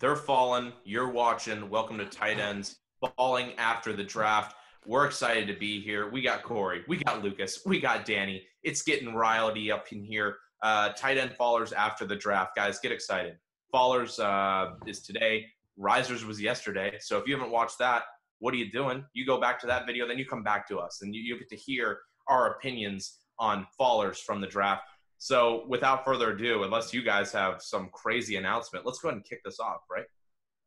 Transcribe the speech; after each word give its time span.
They're 0.00 0.14
falling. 0.14 0.72
You're 0.84 1.08
watching. 1.10 1.68
Welcome 1.68 1.98
to 1.98 2.04
Tight 2.04 2.38
Ends 2.38 2.76
Falling 3.16 3.52
After 3.58 3.92
the 3.92 4.04
Draft. 4.04 4.54
We're 4.86 5.06
excited 5.06 5.48
to 5.48 5.54
be 5.58 5.80
here. 5.80 6.08
We 6.08 6.22
got 6.22 6.44
Corey. 6.44 6.84
We 6.86 6.98
got 6.98 7.24
Lukas. 7.24 7.62
We 7.66 7.80
got 7.80 8.04
Danny. 8.04 8.44
It's 8.62 8.82
getting 8.82 9.12
riley 9.12 9.72
up 9.72 9.86
in 9.90 10.04
here. 10.04 10.36
Uh, 10.62 10.90
tight 10.90 11.18
end 11.18 11.34
fallers 11.38 11.72
after 11.72 12.06
the 12.06 12.14
draft. 12.14 12.54
Guys, 12.54 12.78
get 12.78 12.92
excited. 12.92 13.38
Fallers 13.74 14.20
uh, 14.20 14.74
is 14.86 15.02
today. 15.02 15.46
Risers 15.76 16.24
was 16.24 16.40
yesterday. 16.40 16.96
So 17.00 17.18
if 17.18 17.26
you 17.26 17.34
haven't 17.34 17.50
watched 17.50 17.78
that, 17.80 18.04
what 18.38 18.54
are 18.54 18.58
you 18.58 18.70
doing? 18.70 19.04
You 19.14 19.26
go 19.26 19.40
back 19.40 19.58
to 19.62 19.66
that 19.66 19.84
video, 19.84 20.06
then 20.06 20.16
you 20.16 20.26
come 20.26 20.44
back 20.44 20.68
to 20.68 20.78
us, 20.78 21.00
and 21.02 21.12
you, 21.12 21.22
you 21.22 21.36
get 21.40 21.48
to 21.48 21.56
hear 21.56 21.98
our 22.28 22.52
opinions 22.52 23.18
on 23.40 23.66
fallers 23.80 24.18
from 24.18 24.40
the 24.40 24.46
draft. 24.46 24.82
So 25.18 25.64
without 25.68 26.04
further 26.04 26.32
ado, 26.32 26.62
unless 26.62 26.94
you 26.94 27.02
guys 27.02 27.32
have 27.32 27.60
some 27.60 27.88
crazy 27.92 28.36
announcement, 28.36 28.86
let's 28.86 29.00
go 29.00 29.08
ahead 29.08 29.16
and 29.16 29.24
kick 29.24 29.42
this 29.44 29.58
off, 29.58 29.80
right? 29.90 30.06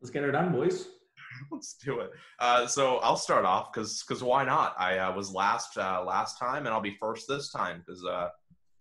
Let's 0.01 0.11
get 0.11 0.23
it 0.23 0.31
done, 0.31 0.51
boys. 0.51 0.87
let's 1.51 1.75
do 1.75 2.01
it. 2.01 2.11
Uh, 2.39 2.67
so 2.67 2.97
I'll 2.97 3.15
start 3.15 3.45
off 3.45 3.71
because 3.71 4.03
because 4.03 4.23
why 4.23 4.43
not? 4.43 4.75
I 4.77 4.97
uh, 4.97 5.15
was 5.15 5.31
last 5.31 5.77
uh, 5.77 6.03
last 6.05 6.37
time, 6.37 6.65
and 6.65 6.69
I'll 6.69 6.81
be 6.81 6.97
first 6.99 7.27
this 7.27 7.51
time 7.51 7.83
because 7.85 8.03
uh, 8.05 8.29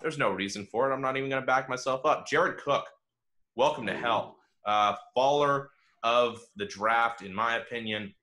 there's 0.00 0.18
no 0.18 0.30
reason 0.30 0.66
for 0.66 0.90
it. 0.90 0.94
I'm 0.94 1.00
not 1.00 1.16
even 1.16 1.30
going 1.30 1.42
to 1.42 1.46
back 1.46 1.68
myself 1.68 2.04
up. 2.04 2.26
Jared 2.26 2.58
Cook, 2.58 2.86
welcome 3.54 3.86
to 3.86 3.96
hell. 3.96 4.36
Uh, 4.66 4.96
faller 5.14 5.70
of 6.02 6.40
the 6.56 6.66
draft, 6.66 7.22
in 7.22 7.32
my 7.32 7.56
opinion. 7.56 8.14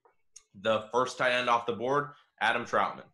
The 0.60 0.84
first 0.92 1.18
tight 1.18 1.32
end 1.32 1.48
off 1.48 1.66
the 1.66 1.72
board, 1.72 2.10
Adam 2.40 2.64
Trautman. 2.64 3.04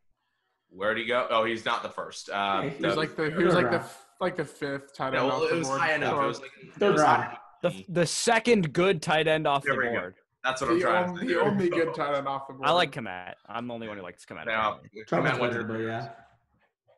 Where'd 0.71 0.97
he 0.97 1.05
go? 1.05 1.27
Oh, 1.31 1.45
he's 1.45 1.65
not 1.65 1.83
the 1.83 1.89
first. 1.89 2.31
Uh, 2.31 2.63
he 2.63 2.85
was 2.85 2.97
like 2.97 3.17
the 3.17 3.31
he 3.31 3.45
was 3.45 3.55
like 3.55 3.71
the 3.71 3.85
like 4.25 4.37
the 4.37 4.45
fifth 4.45 4.95
tight 4.95 5.15
end. 5.15 5.29
No, 5.29 5.31
off 5.31 5.43
it 5.45 5.51
the 5.51 5.57
was 5.59 5.69
board. 5.69 5.81
high 5.81 5.95
enough. 5.95 6.23
It 6.23 6.27
was 6.27 6.41
like 6.41 6.51
Third 6.79 6.89
it 6.89 6.93
was 6.93 7.03
round. 7.03 7.23
high. 7.25 7.39
The, 7.63 7.85
the 7.89 8.07
second 8.07 8.73
good 8.73 9.01
tight 9.01 9.27
end 9.29 9.47
off 9.47 9.63
There 9.65 9.75
the 9.75 9.79
we 9.81 9.87
go. 9.87 9.93
board. 9.93 10.15
That's 10.43 10.61
what 10.61 10.71
I'm 10.71 10.77
the, 10.77 10.83
trying 10.83 11.09
only, 11.09 11.27
to 11.27 11.35
the 11.35 11.41
only 11.41 11.69
good 11.71 11.95
tight 11.95 12.15
end 12.15 12.29
off 12.29 12.47
the 12.49 12.53
board. 12.55 12.69
I 12.69 12.73
like 12.73 12.93
Kmet. 12.93 13.35
I'm 13.49 13.67
the 13.69 13.75
only 13.75 13.89
one 13.89 13.97
who 13.97 14.03
likes 14.03 14.27
Kmet. 14.27 14.45
Now, 14.47 14.81
Trump's 15.09 15.31
Kmet 15.31 15.41
went 15.41 15.53
to 15.55 15.59
the 15.61 15.65
but 15.65 15.79
yeah. 15.79 16.09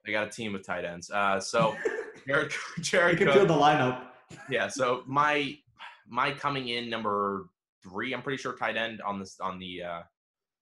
They 0.05 0.13
got 0.13 0.27
a 0.27 0.31
team 0.31 0.55
of 0.55 0.65
tight 0.67 0.85
ends. 0.85 1.11
Uh, 1.11 1.39
so 1.39 1.77
Jared, 2.27 2.53
You 2.77 2.83
Jared 2.83 3.19
can 3.19 3.31
feel 3.33 3.47
the 3.47 3.55
lineup. 3.55 4.07
yeah. 4.51 4.67
So 4.69 5.03
my 5.07 5.57
my 6.09 6.33
coming 6.33 6.69
in 6.69 6.89
number 6.91 7.47
three, 7.83 8.13
I'm 8.13 8.23
pretty 8.23 8.41
sure 8.41 8.55
tight 8.57 8.77
end 8.77 9.01
on 9.03 9.19
this 9.21 9.37
on 9.41 9.59
the 9.61 9.83
uh, 9.83 10.01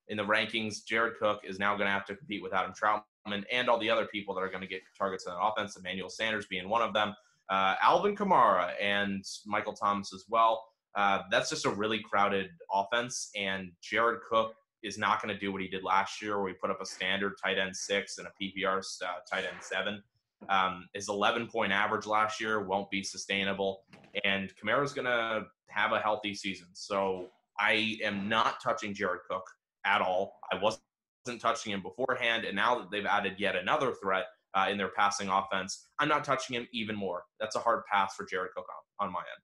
in 0.08 0.16
the 0.18 0.22
rankings. 0.24 0.84
Jared 0.86 1.14
Cook 1.18 1.40
is 1.44 1.58
now 1.58 1.74
going 1.76 1.86
to 1.86 1.92
have 1.92 2.04
to 2.06 2.14
compete 2.16 2.42
with 2.42 2.52
Adam 2.52 2.72
Trautman 2.72 3.02
and 3.26 3.68
all 3.68 3.78
the 3.78 3.90
other 3.90 4.06
people 4.06 4.34
that 4.34 4.40
are 4.40 4.48
going 4.48 4.60
to 4.60 4.66
get 4.66 4.82
targets 4.96 5.26
in 5.26 5.32
the 5.32 5.38
offense. 5.38 5.76
Emmanuel 5.76 6.08
Sanders 6.08 6.46
being 6.46 6.68
one 6.68 6.82
of 6.82 6.92
them, 6.92 7.14
uh, 7.48 7.74
Alvin 7.82 8.16
Kamara 8.16 8.72
and 8.80 9.24
Michael 9.46 9.72
Thomas 9.72 10.12
as 10.12 10.24
well. 10.28 10.64
Uh, 10.94 11.22
that's 11.30 11.50
just 11.50 11.64
a 11.64 11.70
really 11.70 11.98
crowded 11.98 12.50
offense, 12.72 13.30
and 13.36 13.72
Jared 13.82 14.20
Cook 14.28 14.54
is 14.84 14.98
not 14.98 15.20
going 15.20 15.34
to 15.34 15.40
do 15.40 15.50
what 15.50 15.60
he 15.60 15.66
did 15.66 15.82
last 15.82 16.22
year, 16.22 16.38
where 16.38 16.48
he 16.48 16.54
put 16.54 16.70
up 16.70 16.80
a 16.80 16.86
standard 16.86 17.34
tight 17.42 17.58
end 17.58 17.74
six 17.74 18.18
and 18.18 18.28
a 18.28 18.32
PPR 18.40 18.78
uh, 18.78 19.06
tight 19.28 19.44
end 19.44 19.56
seven. 19.60 20.02
Um, 20.48 20.88
his 20.94 21.08
11 21.08 21.48
point 21.48 21.72
average 21.72 22.06
last 22.06 22.40
year 22.40 22.64
won't 22.64 22.90
be 22.90 23.02
sustainable, 23.02 23.84
and 24.24 24.52
Kamara's 24.56 24.92
going 24.92 25.06
to 25.06 25.46
have 25.68 25.92
a 25.92 25.98
healthy 25.98 26.34
season. 26.34 26.68
So 26.74 27.28
I 27.58 27.98
am 28.04 28.28
not 28.28 28.62
touching 28.62 28.94
Jared 28.94 29.20
Cook 29.28 29.44
at 29.84 30.00
all. 30.00 30.38
I 30.52 30.58
wasn't 30.58 30.84
touching 31.32 31.72
him 31.72 31.82
beforehand, 31.82 32.44
and 32.44 32.54
now 32.54 32.78
that 32.78 32.90
they've 32.90 33.06
added 33.06 33.34
yet 33.38 33.56
another 33.56 33.92
threat 33.92 34.26
uh, 34.54 34.66
in 34.70 34.78
their 34.78 34.90
passing 34.90 35.28
offense, 35.28 35.88
I'm 35.98 36.08
not 36.08 36.24
touching 36.24 36.54
him 36.56 36.68
even 36.72 36.96
more. 36.96 37.24
That's 37.40 37.56
a 37.56 37.60
hard 37.60 37.82
pass 37.90 38.14
for 38.14 38.24
Jared 38.26 38.50
Cook 38.56 38.66
on, 39.00 39.06
on 39.08 39.12
my 39.12 39.20
end. 39.20 39.42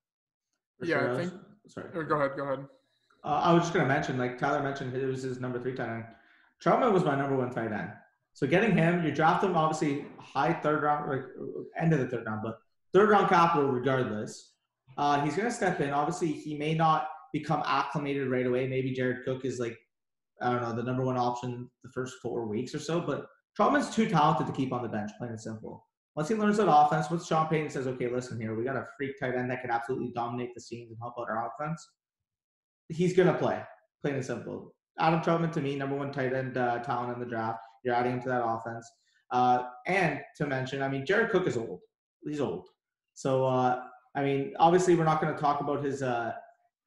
For 0.78 0.86
Yeah, 0.86 1.12
I 1.12 1.17
think- 1.17 1.33
Sorry. 1.69 1.89
Go 2.06 2.17
ahead, 2.17 2.33
go 2.36 2.45
ahead. 2.45 2.67
Uh, 3.23 3.28
I 3.45 3.53
was 3.53 3.62
just 3.62 3.75
going 3.75 3.86
to 3.86 3.89
mention, 3.92 4.19
like 4.19 4.39
Tyler 4.39 4.62
mentioned, 4.62 4.95
it 4.97 5.06
was 5.06 5.23
his 5.23 5.41
number 5.41 5.61
three 5.61 5.75
tight 5.75 5.89
end. 5.91 6.05
Trautman 6.64 6.92
was 6.92 7.05
my 7.05 7.14
number 7.14 7.36
one 7.36 7.51
tight 7.51 7.70
end. 7.70 7.91
So 8.33 8.47
getting 8.47 8.77
him, 8.77 9.05
you 9.05 9.12
draft 9.12 9.45
him 9.45 9.57
obviously 9.57 10.07
high 10.18 10.52
third 10.52 10.83
round, 10.83 11.11
like 11.11 11.23
end 11.79 11.92
of 11.92 12.01
the 12.01 12.08
third 12.08 12.24
round, 12.27 12.41
but 12.42 12.58
third 12.92 13.08
round 13.11 13.29
capital 13.29 13.68
regardless. 13.70 14.55
Uh, 14.97 15.20
he's 15.20 15.36
going 15.36 15.48
to 15.48 15.55
step 15.55 15.80
in. 15.80 15.91
Obviously, 15.91 16.33
he 16.33 16.57
may 16.57 16.74
not 16.74 17.08
become 17.33 17.62
acclimated 17.67 18.29
right 18.29 18.47
away. 18.47 18.67
Maybe 18.67 18.92
Jared 18.92 19.24
Cook 19.24 19.45
is 19.45 19.58
like, 19.61 19.79
I 20.40 20.51
don't 20.51 20.62
know, 20.62 20.73
the 20.73 20.83
number 20.83 21.05
one 21.05 21.17
option 21.17 21.70
the 21.84 21.90
first 21.90 22.17
four 22.23 22.46
weeks 22.46 22.74
or 22.74 22.78
so. 22.78 23.01
But 23.01 23.27
Trautman's 23.58 23.95
too 23.95 24.08
talented 24.08 24.46
to 24.46 24.52
keep 24.52 24.73
on 24.73 24.83
the 24.83 24.89
bench, 24.89 25.11
plain 25.18 25.30
and 25.30 25.40
simple. 25.40 25.86
Once 26.17 26.28
he 26.28 26.34
learns 26.34 26.56
that 26.56 26.70
offense, 26.70 27.11
once 27.11 27.27
Sean 27.27 27.46
Payton 27.48 27.70
says, 27.70 27.86
okay, 27.86 28.08
listen 28.08 28.40
here, 28.40 28.55
we 28.55 28.64
got 28.64 28.77
a 28.77 28.86
freak 28.96 29.18
tight 29.20 29.34
end 29.34 29.50
that 29.50 29.61
can 29.61 29.70
absolutely 29.70 30.12
dominate 30.14 30.50
the 30.55 30.61
scenes 30.61 30.90
and 30.90 30.98
help 31.00 31.14
out 31.18 31.30
our 31.30 31.48
offense, 31.48 31.86
he's 32.89 33.14
going 33.14 33.29
to 33.29 33.39
play, 33.39 33.62
plain 34.02 34.14
and 34.14 34.24
simple. 34.24 34.74
Adam 34.98 35.20
Trautman, 35.20 35.52
to 35.52 35.61
me, 35.61 35.77
number 35.77 35.96
one 35.96 36.12
tight 36.12 36.33
end 36.33 36.56
uh, 36.56 36.80
talent 36.80 37.12
in 37.14 37.20
the 37.20 37.27
draft. 37.27 37.61
You're 37.84 37.95
adding 37.95 38.14
him 38.14 38.23
to 38.23 38.29
that 38.29 38.45
offense. 38.45 38.90
Uh, 39.30 39.64
and 39.86 40.20
to 40.36 40.46
mention, 40.46 40.83
I 40.83 40.89
mean, 40.89 41.06
Jared 41.06 41.30
Cook 41.30 41.46
is 41.46 41.56
old. 41.56 41.80
He's 42.24 42.40
old. 42.40 42.67
So, 43.14 43.46
uh, 43.46 43.83
I 44.17 44.23
mean, 44.23 44.55
obviously, 44.58 44.96
we're 44.96 45.05
not 45.05 45.20
going 45.20 45.34
to 45.34 45.40
talk 45.40 45.61
about 45.61 45.84
his 45.84 46.02
uh, 46.02 46.33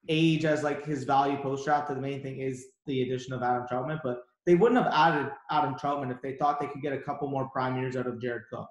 age 0.10 0.46
as 0.46 0.64
like 0.64 0.86
his 0.86 1.06
value 1.06 1.38
post 1.38 1.66
draft. 1.66 1.88
The 1.88 1.96
main 1.96 2.22
thing 2.22 2.40
is 2.40 2.66
the 2.86 3.02
addition 3.04 3.34
of 3.34 3.44
Adam 3.44 3.66
Trautman, 3.70 4.00
but 4.04 4.24
they 4.46 4.56
wouldn't 4.56 4.84
have 4.84 4.92
added 4.94 5.32
Adam 5.52 5.76
Trautman 5.76 6.12
if 6.12 6.22
they 6.22 6.36
thought 6.36 6.60
they 6.60 6.68
could 6.68 6.82
get 6.82 6.94
a 6.94 7.02
couple 7.02 7.30
more 7.30 7.50
prime 7.50 7.78
years 7.78 7.96
out 7.96 8.08
of 8.08 8.22
Jared 8.22 8.44
Cook. 8.52 8.68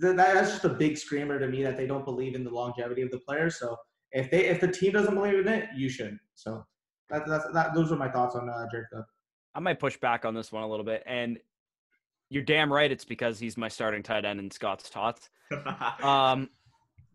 That's 0.00 0.50
just 0.50 0.64
a 0.64 0.70
big 0.70 0.96
screamer 0.96 1.38
to 1.38 1.48
me 1.48 1.62
that 1.62 1.76
they 1.76 1.86
don't 1.86 2.04
believe 2.04 2.34
in 2.34 2.44
the 2.44 2.50
longevity 2.50 3.02
of 3.02 3.10
the 3.10 3.18
player. 3.18 3.50
So 3.50 3.76
if 4.12 4.30
they 4.30 4.46
if 4.46 4.60
the 4.60 4.68
team 4.68 4.92
doesn't 4.92 5.14
believe 5.14 5.38
in 5.38 5.48
it, 5.48 5.68
you 5.76 5.88
should. 5.88 6.18
So 6.34 6.64
that, 7.10 7.26
that's 7.26 7.44
that. 7.52 7.74
Those 7.74 7.92
are 7.92 7.96
my 7.96 8.08
thoughts 8.08 8.34
on 8.34 8.48
uh, 8.48 8.66
Jared 8.70 8.86
Cook. 8.92 9.06
I 9.54 9.60
might 9.60 9.78
push 9.78 9.96
back 9.98 10.24
on 10.24 10.34
this 10.34 10.50
one 10.50 10.62
a 10.62 10.68
little 10.68 10.84
bit. 10.84 11.02
And 11.06 11.38
you're 12.30 12.42
damn 12.42 12.72
right. 12.72 12.90
It's 12.90 13.04
because 13.04 13.38
he's 13.38 13.56
my 13.56 13.68
starting 13.68 14.02
tight 14.02 14.24
end 14.24 14.40
in 14.40 14.50
Scott's 14.50 14.88
tots. 14.90 15.28
Um, 16.02 16.48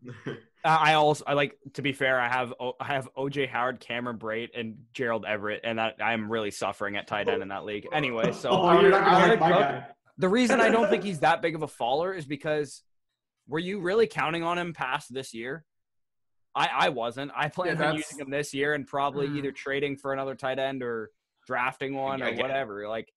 I 0.64 0.92
I 0.92 0.94
also 0.94 1.24
I 1.26 1.34
like 1.34 1.56
to 1.74 1.82
be 1.82 1.92
fair. 1.92 2.20
I 2.20 2.28
have 2.28 2.52
O- 2.60 2.74
I 2.80 2.86
have 2.86 3.08
OJ 3.16 3.48
Howard, 3.48 3.80
Cameron 3.80 4.18
Brate, 4.18 4.50
and 4.54 4.76
Gerald 4.92 5.24
Everett, 5.24 5.60
and 5.64 5.78
that 5.78 5.96
I'm 6.02 6.30
really 6.30 6.50
suffering 6.50 6.96
at 6.96 7.06
tight 7.06 7.28
end 7.28 7.42
in 7.42 7.48
that 7.48 7.64
league. 7.64 7.86
Anyway, 7.92 8.32
so 8.32 8.50
oh, 8.50 8.80
you're 8.80 8.90
not 8.90 9.04
gonna 9.04 9.26
Jared 9.26 9.40
like 9.40 9.50
my 9.50 9.60
guy. 9.60 9.86
the 10.18 10.28
reason 10.28 10.60
I 10.60 10.68
don't 10.70 10.88
think 10.90 11.04
he's 11.04 11.20
that 11.20 11.42
big 11.42 11.54
of 11.54 11.62
a 11.62 11.68
faller 11.68 12.12
is 12.12 12.26
because 12.26 12.82
were 13.46 13.58
you 13.58 13.80
really 13.80 14.06
counting 14.06 14.42
on 14.42 14.58
him 14.58 14.72
past 14.74 15.12
this 15.12 15.32
year? 15.32 15.64
I, 16.54 16.68
I 16.72 16.88
wasn't. 16.88 17.30
I 17.36 17.48
plan 17.48 17.80
on 17.80 17.94
using 17.96 18.18
him 18.18 18.30
this 18.30 18.52
year 18.52 18.74
and 18.74 18.86
probably 18.86 19.28
Mhm. 19.28 19.36
either 19.38 19.52
trading 19.52 19.96
for 19.96 20.12
another 20.12 20.34
tight 20.34 20.58
end 20.58 20.82
or 20.82 21.10
drafting 21.46 21.94
one 21.94 22.20
I 22.20 22.26
or 22.26 22.30
get 22.30 22.38
it. 22.40 22.42
whatever. 22.42 22.88
Like, 22.88 23.12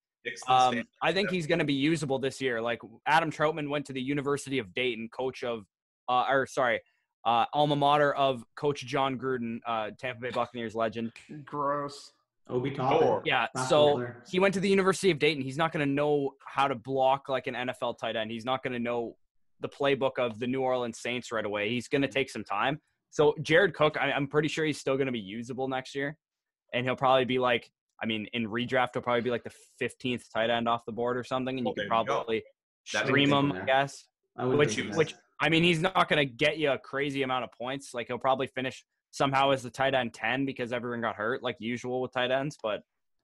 um, 0.47 0.83
I 1.01 1.11
think 1.11 1.31
he's 1.31 1.47
going 1.47 1.59
to 1.59 1.65
be 1.65 1.73
usable 1.73 2.19
this 2.19 2.39
year. 2.39 2.61
Like 2.61 2.81
Adam 3.07 3.31
Trautman 3.31 3.69
went 3.69 3.87
to 3.87 3.93
the 3.93 4.01
University 4.01 4.59
of 4.59 4.73
Dayton, 4.75 5.09
coach 5.09 5.43
of, 5.43 5.65
uh, 6.07 6.25
or 6.29 6.45
sorry, 6.45 6.81
uh, 7.25 7.45
alma 7.53 7.75
mater 7.75 8.13
of 8.15 8.43
Coach 8.55 8.85
Jon 8.85 9.17
Gruden, 9.17 9.59
uh, 9.65 9.91
Tampa 9.99 10.21
Bay 10.21 10.31
Buccaneers 10.31 10.75
legend. 10.75 11.11
Gross. 11.45 12.11
Obi 12.49 12.71
Toppin. 12.71 13.07
Or- 13.07 13.21
Yeah, 13.25 13.47
Basketball 13.53 13.89
so 13.89 13.95
player. 13.95 14.23
he 14.27 14.39
went 14.39 14.53
to 14.55 14.59
the 14.59 14.67
University 14.69 15.11
of 15.11 15.19
Dayton. 15.19 15.41
He's 15.43 15.57
not 15.57 15.71
going 15.71 15.87
to 15.87 15.91
know 15.91 16.31
how 16.45 16.67
to 16.67 16.75
block 16.75 17.29
like 17.29 17.47
an 17.47 17.53
NFL 17.53 17.97
tight 17.99 18.15
end. 18.15 18.31
He's 18.31 18.45
not 18.45 18.63
going 18.63 18.73
to 18.73 18.79
know 18.79 19.15
the 19.59 19.69
playbook 19.69 20.17
of 20.17 20.39
the 20.39 20.47
New 20.47 20.61
Orleans 20.61 20.99
Saints 20.99 21.31
right 21.31 21.45
away. 21.45 21.69
He's 21.69 21.87
going 21.87 22.01
to 22.01 22.07
take 22.07 22.29
some 22.29 22.43
time. 22.43 22.79
So 23.11 23.35
Jared 23.41 23.73
Cook, 23.75 23.95
I, 23.99 24.11
I'm 24.11 24.27
pretty 24.27 24.47
sure 24.47 24.65
he's 24.65 24.79
still 24.79 24.95
going 24.95 25.05
to 25.05 25.11
be 25.11 25.19
usable 25.19 25.67
next 25.67 25.93
year, 25.95 26.17
and 26.73 26.85
he'll 26.85 26.95
probably 26.95 27.25
be 27.25 27.39
like, 27.39 27.69
I 28.01 28.05
mean, 28.07 28.25
in 28.33 28.47
redraft, 28.47 28.89
he'll 28.93 29.03
probably 29.03 29.21
be 29.21 29.29
like 29.29 29.43
the 29.43 29.51
15th 29.81 30.23
tight 30.33 30.49
end 30.49 30.67
off 30.67 30.83
the 30.85 30.91
board 30.91 31.17
or 31.17 31.23
something, 31.23 31.57
and 31.57 31.65
Well, 31.65 31.73
you 31.77 31.83
could 31.83 31.91
there 31.91 31.97
you 31.99 32.05
probably 32.05 32.43
stream 32.85 33.29
makes 33.29 33.39
him. 33.39 33.51
I 33.51 33.65
guess. 33.65 34.05
I 34.37 34.45
would 34.45 34.57
Which, 34.57 34.75
think 34.75 34.87
of 34.87 34.91
that. 34.93 34.97
which 34.97 35.13
I 35.41 35.49
mean, 35.49 35.63
he's 35.63 35.81
not 35.81 36.07
going 36.07 36.19
to 36.19 36.25
get 36.25 36.59
you 36.59 36.71
a 36.71 36.77
crazy 36.77 37.23
amount 37.23 37.43
of 37.43 37.51
points. 37.51 37.93
Like 37.95 38.07
he'll 38.07 38.19
probably 38.19 38.47
finish 38.47 38.85
somehow 39.09 39.49
as 39.49 39.63
the 39.63 39.71
tight 39.71 39.95
end 39.95 40.13
10 40.13 40.45
because 40.45 40.71
everyone 40.71 41.01
got 41.01 41.15
hurt, 41.15 41.41
like 41.41 41.57
usual 41.59 42.01
with 42.01 42.13
tight 42.13 42.31
ends, 42.31 42.57
but. 42.61 42.83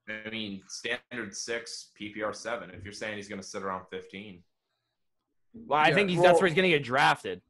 I 0.10 0.30
mean, 0.30 0.64
standard 0.68 1.36
six, 1.36 1.92
PPR 2.00 2.34
seven. 2.36 2.72
If 2.72 2.84
you're 2.84 2.94
saying 2.94 3.18
he's 3.18 3.28
going 3.28 3.42
to 3.42 3.48
sit 3.48 3.62
around 3.62 3.86
15, 3.92 4.42
Well, 5.54 5.80
I 5.80 5.90
Yeah, 5.90 5.96
think 5.96 6.10
he's, 6.10 6.22
that's 6.22 6.40
where 6.42 6.48
he's 6.48 6.56
going 6.56 6.70
to 6.70 6.76
get 6.76 6.84
drafted. 6.84 7.42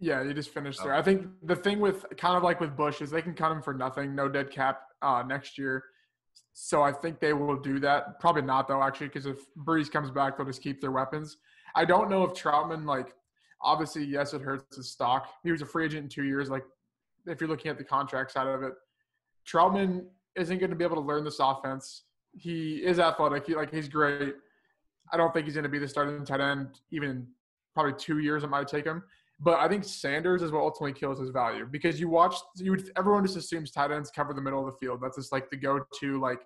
Yeah, 0.00 0.24
he 0.24 0.32
just 0.32 0.50
finished 0.50 0.82
there. 0.82 0.94
Oh. 0.94 0.98
I 0.98 1.02
think 1.02 1.26
the 1.42 1.56
thing 1.56 1.80
with 1.80 2.04
kind 2.16 2.36
of 2.36 2.42
like 2.42 2.60
with 2.60 2.76
Bush 2.76 3.00
is 3.00 3.10
they 3.10 3.22
can 3.22 3.34
cut 3.34 3.52
him 3.52 3.62
for 3.62 3.74
nothing, 3.74 4.14
no 4.14 4.28
dead 4.28 4.50
cap 4.50 4.82
uh, 5.02 5.22
next 5.26 5.58
year. 5.58 5.84
So 6.52 6.82
I 6.82 6.92
think 6.92 7.20
they 7.20 7.32
will 7.32 7.56
do 7.56 7.80
that. 7.80 8.20
Probably 8.20 8.42
not 8.42 8.68
though, 8.68 8.82
actually, 8.82 9.08
because 9.08 9.26
if 9.26 9.38
Brees 9.56 9.90
comes 9.90 10.10
back, 10.10 10.36
they'll 10.36 10.46
just 10.46 10.62
keep 10.62 10.80
their 10.80 10.92
weapons. 10.92 11.36
I 11.74 11.84
don't 11.84 12.08
know 12.08 12.24
if 12.24 12.32
Trautman 12.32 12.86
like. 12.86 13.14
Obviously, 13.64 14.04
yes, 14.04 14.34
it 14.34 14.42
hurts 14.42 14.76
his 14.76 14.90
stock. 14.92 15.28
He 15.42 15.50
was 15.50 15.62
a 15.62 15.66
free 15.66 15.86
agent 15.86 16.02
in 16.04 16.08
two 16.10 16.24
years. 16.24 16.50
Like, 16.50 16.64
if 17.26 17.40
you're 17.40 17.48
looking 17.48 17.70
at 17.70 17.78
the 17.78 17.84
contract 17.84 18.30
side 18.32 18.46
of 18.46 18.62
it, 18.62 18.74
Trautman 19.50 20.04
isn't 20.36 20.58
going 20.58 20.70
to 20.70 20.76
be 20.76 20.84
able 20.84 20.96
to 20.96 21.02
learn 21.02 21.24
this 21.24 21.38
offense. 21.40 22.02
He 22.32 22.76
is 22.84 22.98
athletic. 22.98 23.46
He 23.46 23.54
like 23.54 23.72
he's 23.72 23.88
great. 23.88 24.34
I 25.12 25.16
don't 25.16 25.32
think 25.32 25.46
he's 25.46 25.54
going 25.54 25.64
to 25.64 25.68
be 25.70 25.78
the 25.78 25.88
starting 25.88 26.24
tight 26.24 26.40
end 26.40 26.80
even 26.90 27.08
in 27.10 27.26
probably 27.74 27.94
two 27.98 28.18
years. 28.18 28.44
It 28.44 28.50
might 28.50 28.68
take 28.68 28.84
him. 28.84 29.02
But 29.40 29.58
I 29.60 29.68
think 29.68 29.84
Sanders 29.84 30.42
is 30.42 30.52
what 30.52 30.60
ultimately 30.60 30.92
kills 30.98 31.18
his 31.18 31.30
value 31.30 31.66
because 31.70 31.98
you 31.98 32.08
watch, 32.08 32.36
you 32.56 32.70
would, 32.70 32.90
everyone 32.96 33.24
just 33.24 33.36
assumes 33.36 33.70
tight 33.70 33.90
ends 33.90 34.10
cover 34.14 34.32
the 34.32 34.40
middle 34.40 34.60
of 34.66 34.72
the 34.72 34.78
field. 34.78 35.00
That's 35.02 35.16
just 35.16 35.32
like 35.32 35.50
the 35.50 35.56
go-to, 35.56 36.20
like, 36.20 36.40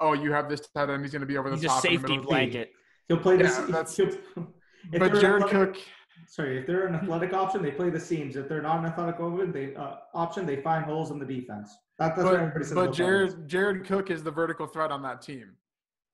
oh, 0.00 0.12
you 0.12 0.32
have 0.32 0.48
this 0.48 0.60
tight 0.74 0.88
end, 0.88 1.02
he's 1.02 1.10
going 1.12 1.20
to 1.20 1.26
be 1.26 1.36
over 1.36 1.50
the 1.50 1.56
He's 1.56 1.64
top. 1.64 1.84
in 1.84 1.92
the 1.94 1.98
safety 1.98 2.12
middle 2.12 2.22
the 2.22 2.28
blanket. 2.28 2.70
He'll 3.08 3.18
play 3.18 3.34
Yeah, 3.36 3.42
this. 3.42 3.56
that's- 3.68 3.96
he'll- 3.96 4.08
if 4.08 4.98
But 5.00 5.12
they're 5.12 5.20
Jared 5.20 5.42
athletic- 5.44 5.74
Cook, 5.74 5.82
Sorry, 6.26 6.58
if 6.58 6.66
they're 6.66 6.86
an 6.86 6.94
athletic 6.94 7.32
option, 7.42 7.62
they 7.62 7.70
play 7.70 7.90
the 7.90 8.00
seams. 8.00 8.36
If 8.36 8.48
they're 8.48 8.62
not 8.62 8.78
an 8.78 8.86
athletic 8.86 9.20
option, 9.20 9.52
they 9.52 9.74
uh, 9.74 9.96
option 10.14 10.46
they 10.46 10.56
find 10.56 10.84
holes 10.84 11.10
in 11.10 11.18
the 11.18 11.26
defense. 11.26 11.74
That, 11.98 12.16
that's 12.16 12.70
but, 12.70 12.74
but. 12.74 12.92
Jared 12.92 13.48
Jared 13.48 13.84
Cook 13.84 14.10
is 14.10 14.22
the 14.22 14.30
vertical 14.30 14.66
threat 14.66 14.90
on 14.90 15.02
that 15.02 15.22
team. 15.22 15.52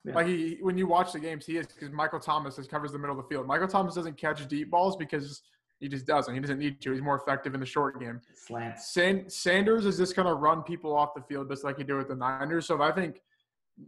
Yeah. 0.05 0.15
Like 0.15 0.27
he, 0.27 0.59
when 0.61 0.79
you 0.79 0.87
watch 0.87 1.13
the 1.13 1.21
games, 1.21 1.45
he 1.45 1.57
is 1.57 1.67
because 1.67 1.91
Michael 1.91 2.21
Thomas 2.21 2.57
just 2.57 2.71
covers 2.71 2.93
the 2.93 2.99
middle 2.99 3.19
of 3.19 3.23
the 3.23 3.29
field. 3.29 3.47
Michael 3.47 3.69
Thomas 3.69 3.95
doesn't 3.95 4.17
catch 4.17 4.47
deep 4.49 4.71
balls 4.71 4.97
because 4.97 5.43
he 5.81 5.89
just 5.89 6.07
doesn't. 6.07 6.35
He 6.35 6.41
doesn't 6.41 6.59
need 6.59 6.81
to. 6.83 6.93
He's 6.93 7.03
more 7.03 7.17
effective 7.17 7.55
in 7.55 7.61
the 7.61 7.67
short 7.67 8.01
game. 8.01 8.21
slants. 8.35 8.93
San, 8.93 9.29
Sanders 9.29 9.87
is 9.87 9.97
just 9.97 10.17
going 10.17 10.27
to 10.27 10.35
run 10.35 10.63
people 10.63 10.97
off 10.97 11.11
the 11.15 11.23
field 11.23 11.49
just 11.49 11.65
like 11.65 11.79
he 11.79 11.85
did 11.85 11.95
with 11.95 12.09
the 12.09 12.17
Niners. 12.17 12.67
So 12.67 12.81
I 12.83 12.93
think 12.93 13.21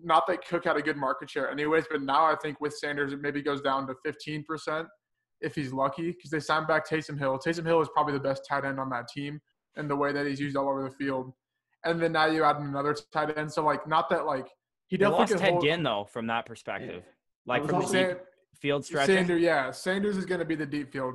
not 0.02 0.26
that 0.28 0.46
Cook 0.46 0.64
had 0.64 0.76
a 0.76 0.82
good 0.82 0.96
market 0.96 1.28
share 1.28 1.50
anyways, 1.50 1.84
but 1.90 2.02
now 2.02 2.25
I 2.25 2.37
think 2.37 2.61
with 2.61 2.75
Sanders 2.75 3.12
it 3.12 3.20
maybe 3.20 3.43
goes 3.43 3.61
down 3.61 3.87
to 3.88 3.94
15% 4.06 4.87
if 5.40 5.54
he's 5.54 5.72
lucky 5.72 6.12
because 6.12 6.31
they 6.31 6.40
signed 6.40 6.66
back 6.66 6.88
Taysom 6.88 7.19
Hill. 7.19 7.38
Taysom 7.38 7.64
Hill 7.64 7.81
is 7.81 7.88
probably 7.92 8.12
the 8.12 8.20
best 8.20 8.42
tight 8.48 8.64
end 8.64 8.78
on 8.78 8.90
that 8.90 9.08
team 9.08 9.40
and 9.76 9.90
the 9.90 9.96
way 9.96 10.12
that 10.12 10.26
he's 10.26 10.40
used 10.40 10.56
all 10.56 10.69
over 10.69 10.82
the 10.82 10.90
field. 10.90 11.32
And 11.84 12.00
then 12.00 12.12
now 12.12 12.26
you 12.26 12.44
add 12.44 12.56
another 12.56 12.94
tight 13.12 13.37
end. 13.38 13.52
So 13.52 13.64
like 13.64 13.87
not 13.88 14.10
that 14.10 14.26
like 14.26 14.46
he 14.87 14.96
They 14.96 15.04
definitely 15.04 15.20
lost 15.20 15.32
could 15.32 15.40
Ted 15.40 15.50
hold 15.52 15.64
Ginn 15.64 15.82
though 15.82 16.06
from 16.10 16.26
that 16.26 16.46
perspective. 16.46 17.04
Like 17.46 17.62
I 17.62 17.66
from 17.66 17.81
the 17.81 17.87
deep 17.87 17.90
San- 17.90 18.16
field 18.60 18.84
stretching. 18.84 19.16
Sanders, 19.16 19.40
yeah, 19.40 19.70
Sanders 19.70 20.16
is 20.16 20.26
going 20.26 20.40
to 20.40 20.44
be 20.44 20.54
the 20.54 20.66
deep 20.66 20.92
field 20.92 21.14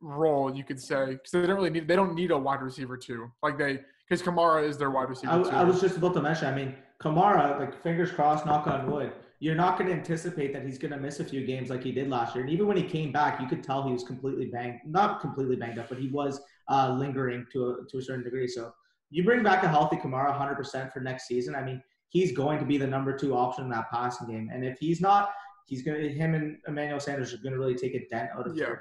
role, 0.00 0.54
you 0.54 0.64
could 0.64 0.80
say, 0.80 1.12
because 1.12 1.30
they 1.30 1.46
don't 1.46 1.56
really 1.56 1.70
need 1.70 1.88
they 1.88 1.96
don't 1.96 2.14
need 2.14 2.30
a 2.30 2.38
wide 2.38 2.62
receiver 2.62 2.96
too. 2.96 3.30
Like 3.42 3.58
they 3.58 3.80
because 4.08 4.22
Kamara 4.22 4.68
is 4.68 4.76
their 4.76 4.90
wide 4.90 5.08
receiver 5.08 5.32
I, 5.32 5.42
too. 5.42 5.50
I 5.50 5.64
was 5.64 5.80
just 5.80 5.96
about 5.96 6.14
to 6.14 6.22
mention. 6.22 6.48
I 6.48 6.54
mean, 6.54 6.74
Kamara, 7.00 7.58
like 7.58 7.82
fingers 7.82 8.10
crossed, 8.10 8.44
knock 8.44 8.66
on 8.66 8.90
wood. 8.90 9.12
You're 9.42 9.54
not 9.54 9.78
going 9.78 9.90
to 9.90 9.96
anticipate 9.96 10.52
that 10.52 10.64
he's 10.64 10.76
going 10.78 10.92
to 10.92 10.98
miss 10.98 11.18
a 11.18 11.24
few 11.24 11.46
games 11.46 11.70
like 11.70 11.82
he 11.82 11.92
did 11.92 12.08
last 12.10 12.34
year. 12.34 12.44
And 12.44 12.52
even 12.52 12.66
when 12.66 12.76
he 12.76 12.82
came 12.82 13.10
back, 13.10 13.40
you 13.40 13.48
could 13.48 13.64
tell 13.64 13.82
he 13.82 13.92
was 13.92 14.04
completely 14.04 14.46
banged, 14.46 14.80
not 14.86 15.20
completely 15.20 15.56
banged 15.56 15.78
up, 15.78 15.88
but 15.88 15.98
he 15.98 16.08
was 16.08 16.40
uh, 16.68 16.94
lingering 16.98 17.46
to 17.52 17.70
a, 17.70 17.90
to 17.90 17.98
a 17.98 18.02
certain 18.02 18.22
degree. 18.22 18.46
So 18.46 18.70
you 19.08 19.24
bring 19.24 19.42
back 19.42 19.64
a 19.64 19.68
healthy 19.68 19.96
Kamara 19.96 20.38
100% 20.38 20.92
for 20.92 21.00
next 21.00 21.26
season. 21.26 21.54
I 21.54 21.62
mean, 21.62 21.82
he's 22.10 22.32
going 22.32 22.58
to 22.58 22.66
be 22.66 22.76
the 22.76 22.86
number 22.86 23.16
two 23.16 23.34
option 23.34 23.64
in 23.64 23.70
that 23.70 23.90
passing 23.90 24.28
game. 24.28 24.50
And 24.52 24.62
if 24.64 24.78
he's 24.78 25.00
not, 25.00 25.32
he's 25.66 25.82
going 25.82 26.02
to, 26.02 26.08
him 26.12 26.34
and 26.34 26.58
Emmanuel 26.68 27.00
Sanders 27.00 27.32
are 27.32 27.38
going 27.38 27.52
to 27.54 27.58
really 27.58 27.74
take 27.74 27.94
a 27.94 28.06
dent 28.08 28.30
out 28.36 28.46
of 28.46 28.54
Yeah. 28.54 28.66
Jared 28.66 28.80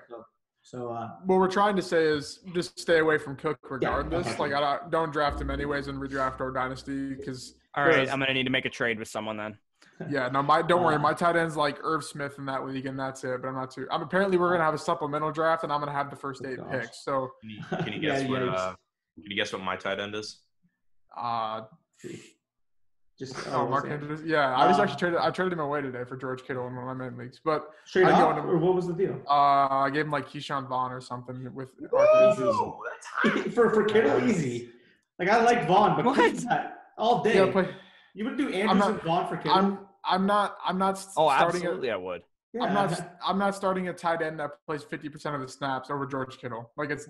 So, 0.62 0.92
uh, 0.92 1.10
what 1.26 1.40
we're 1.40 1.48
trying 1.48 1.78
to 1.78 1.82
say 1.82 2.04
is 2.04 2.40
just 2.54 2.78
stay 2.78 3.00
away 3.00 3.18
from 3.18 3.38
Cook 3.38 3.60
regardless. 3.70 4.28
okay. 4.28 4.38
Like 4.38 4.54
I 4.54 4.60
don't, 4.60 4.92
don't 4.92 5.14
draft 5.14 5.40
him 5.40 5.50
anyways 5.50 5.88
and 5.88 6.00
redraft 6.00 6.42
our 6.42 6.52
dynasty 6.52 7.16
because 7.16 7.56
All 7.76 7.86
right, 7.86 8.12
I'm 8.12 8.20
gonna 8.20 8.34
need 8.34 8.44
to 8.44 8.50
make 8.50 8.66
a 8.66 8.70
trade 8.70 9.00
with 9.00 9.08
someone 9.08 9.38
then. 9.38 9.58
Yeah, 10.10 10.30
no, 10.30 10.42
my 10.42 10.62
don't 10.62 10.82
worry, 10.84 10.96
Uh, 10.96 11.00
my 11.00 11.14
tight 11.14 11.36
ends 11.36 11.58
like 11.58 11.78
Irv 11.84 12.04
Smith 12.06 12.36
in 12.38 12.46
that 12.46 12.66
league 12.66 12.86
and 12.86 12.98
that's 12.98 13.24
it. 13.26 13.42
But 13.42 13.50
I'm 13.50 13.56
not 13.56 13.72
too. 13.72 13.86
I'm 13.92 14.02
apparently 14.02 14.38
we're 14.38 14.52
gonna 14.52 14.64
have 14.64 14.74
a 14.74 14.78
supplemental 14.78 15.32
draft 15.32 15.64
and 15.64 15.74
I'm 15.74 15.80
gonna 15.82 15.92
have 15.92 16.10
the 16.10 16.16
first 16.16 16.42
Oh, 16.46 16.50
eight 16.50 16.58
gosh. 16.58 16.72
picks. 16.72 17.04
So 17.04 17.32
Can 17.42 17.50
you, 17.50 17.62
can 17.84 17.94
you 17.94 18.00
Yeah, 18.02 18.20
guess 18.22 18.30
what? 18.30 18.42
Uh, 18.44 18.76
can 19.22 19.32
you 19.32 19.36
guess 19.36 19.52
what 19.54 19.62
my 19.62 19.76
tight 19.76 20.00
end 20.00 20.16
is? 20.16 20.40
uh, 21.18 21.62
just 23.20 23.36
oh, 23.50 23.66
uh, 23.66 23.70
Mark? 23.70 23.90
Andrews, 23.90 24.22
yeah, 24.26 24.56
I 24.58 24.68
just 24.68 24.80
Um, 24.80 24.84
actually 24.86 25.00
traded 25.00 25.20
I 25.20 25.32
traded 25.32 25.54
him 25.54 25.60
away 25.60 25.82
today 25.82 26.04
for 26.06 26.16
George 26.16 26.44
Kittle 26.46 26.68
in 26.68 26.76
one 26.76 26.88
of 26.88 26.98
my 26.98 27.10
main 27.10 27.18
leagues, 27.18 27.42
but 27.44 27.70
straight 27.86 28.06
I 28.06 28.18
go 28.18 28.30
up, 28.30 28.38
into- 28.38 28.50
or 28.50 28.58
what 28.58 28.76
was 28.76 28.88
the 28.88 28.94
deal? 28.94 29.22
uh, 29.28 29.68
I 29.86 29.90
gave 29.90 30.06
him 30.06 30.12
like 30.12 30.30
Ke'Shawn 30.30 30.68
Vaughn 30.70 30.92
or 30.94 31.02
something 31.02 31.54
with 31.54 31.72
Mark 31.92 32.08
Andrews. 32.16 32.56
Ooh, 32.56 32.78
that's 32.90 33.36
high. 33.36 33.52
for 33.56 33.70
for 33.72 33.84
Kittle, 33.84 34.24
easy. 34.30 34.70
Like 35.20 35.28
I 35.28 35.44
like 35.44 35.68
Vaughn, 35.68 35.98
but 35.98 36.06
What? 36.06 36.44
Not- 36.46 36.76
all 36.98 37.24
day. 37.24 37.36
Yeah, 37.46 37.52
play, 37.52 37.70
you 38.16 38.26
would 38.26 38.38
do 38.38 38.50
Andrews 38.50 38.80
not- 38.80 38.90
and 38.92 39.02
Vaughn 39.02 39.28
for 39.28 39.38
Kittle. 39.38 39.54
I'm 39.58 39.80
I'm 40.06 40.26
not 40.26 40.58
I'm 40.66 40.78
not 40.78 40.96
s- 40.96 41.14
Oh, 41.18 41.28
starting 41.30 41.62
absolutely, 41.62 41.90
a, 41.90 41.94
I 41.94 41.98
would. 41.98 42.22
yeah. 42.54 42.64
I'm 42.64 42.74
not 42.74 43.18
I'm 43.26 43.38
not 43.38 43.56
starting 43.56 43.88
a 43.90 43.94
tight 43.94 44.22
end 44.22 44.40
that 44.40 44.52
plays 44.66 44.84
50% 44.84 45.36
of 45.36 45.42
the 45.42 45.48
snaps 45.48 45.90
over 45.90 46.06
George 46.06 46.38
Kittle. 46.40 46.72
Like 46.78 46.90
it's 46.90 47.08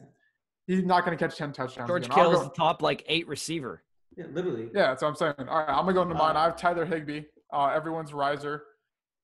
he's 0.67 0.83
not 0.83 1.05
going 1.05 1.17
to 1.17 1.23
catch 1.27 1.37
10 1.37 1.51
touchdowns. 1.53 1.87
George 1.87 2.05
again. 2.05 2.17
I'll 2.19 2.25
Kittle's 2.25 2.43
go- 2.43 2.49
the 2.49 2.55
top 2.55 2.81
like 2.81 3.03
eight 3.07 3.27
receiver. 3.27 3.83
yeah, 4.17 4.25
literally. 4.31 4.69
Yeah, 4.73 4.87
that's 4.87 5.01
what 5.01 5.09
I'm 5.09 5.15
saying. 5.15 5.33
All 5.47 5.59
right, 5.59 5.69
I'm 5.69 5.81
gonna 5.85 5.93
go 5.93 6.01
into 6.03 6.15
mine. 6.15 6.35
Uh, 6.35 6.39
I 6.39 6.43
have 6.45 6.55
Tyler 6.57 6.85
Higbee. 6.85 7.23
Uh, 7.53 7.67
everyone's 7.67 8.13
riser, 8.13 8.63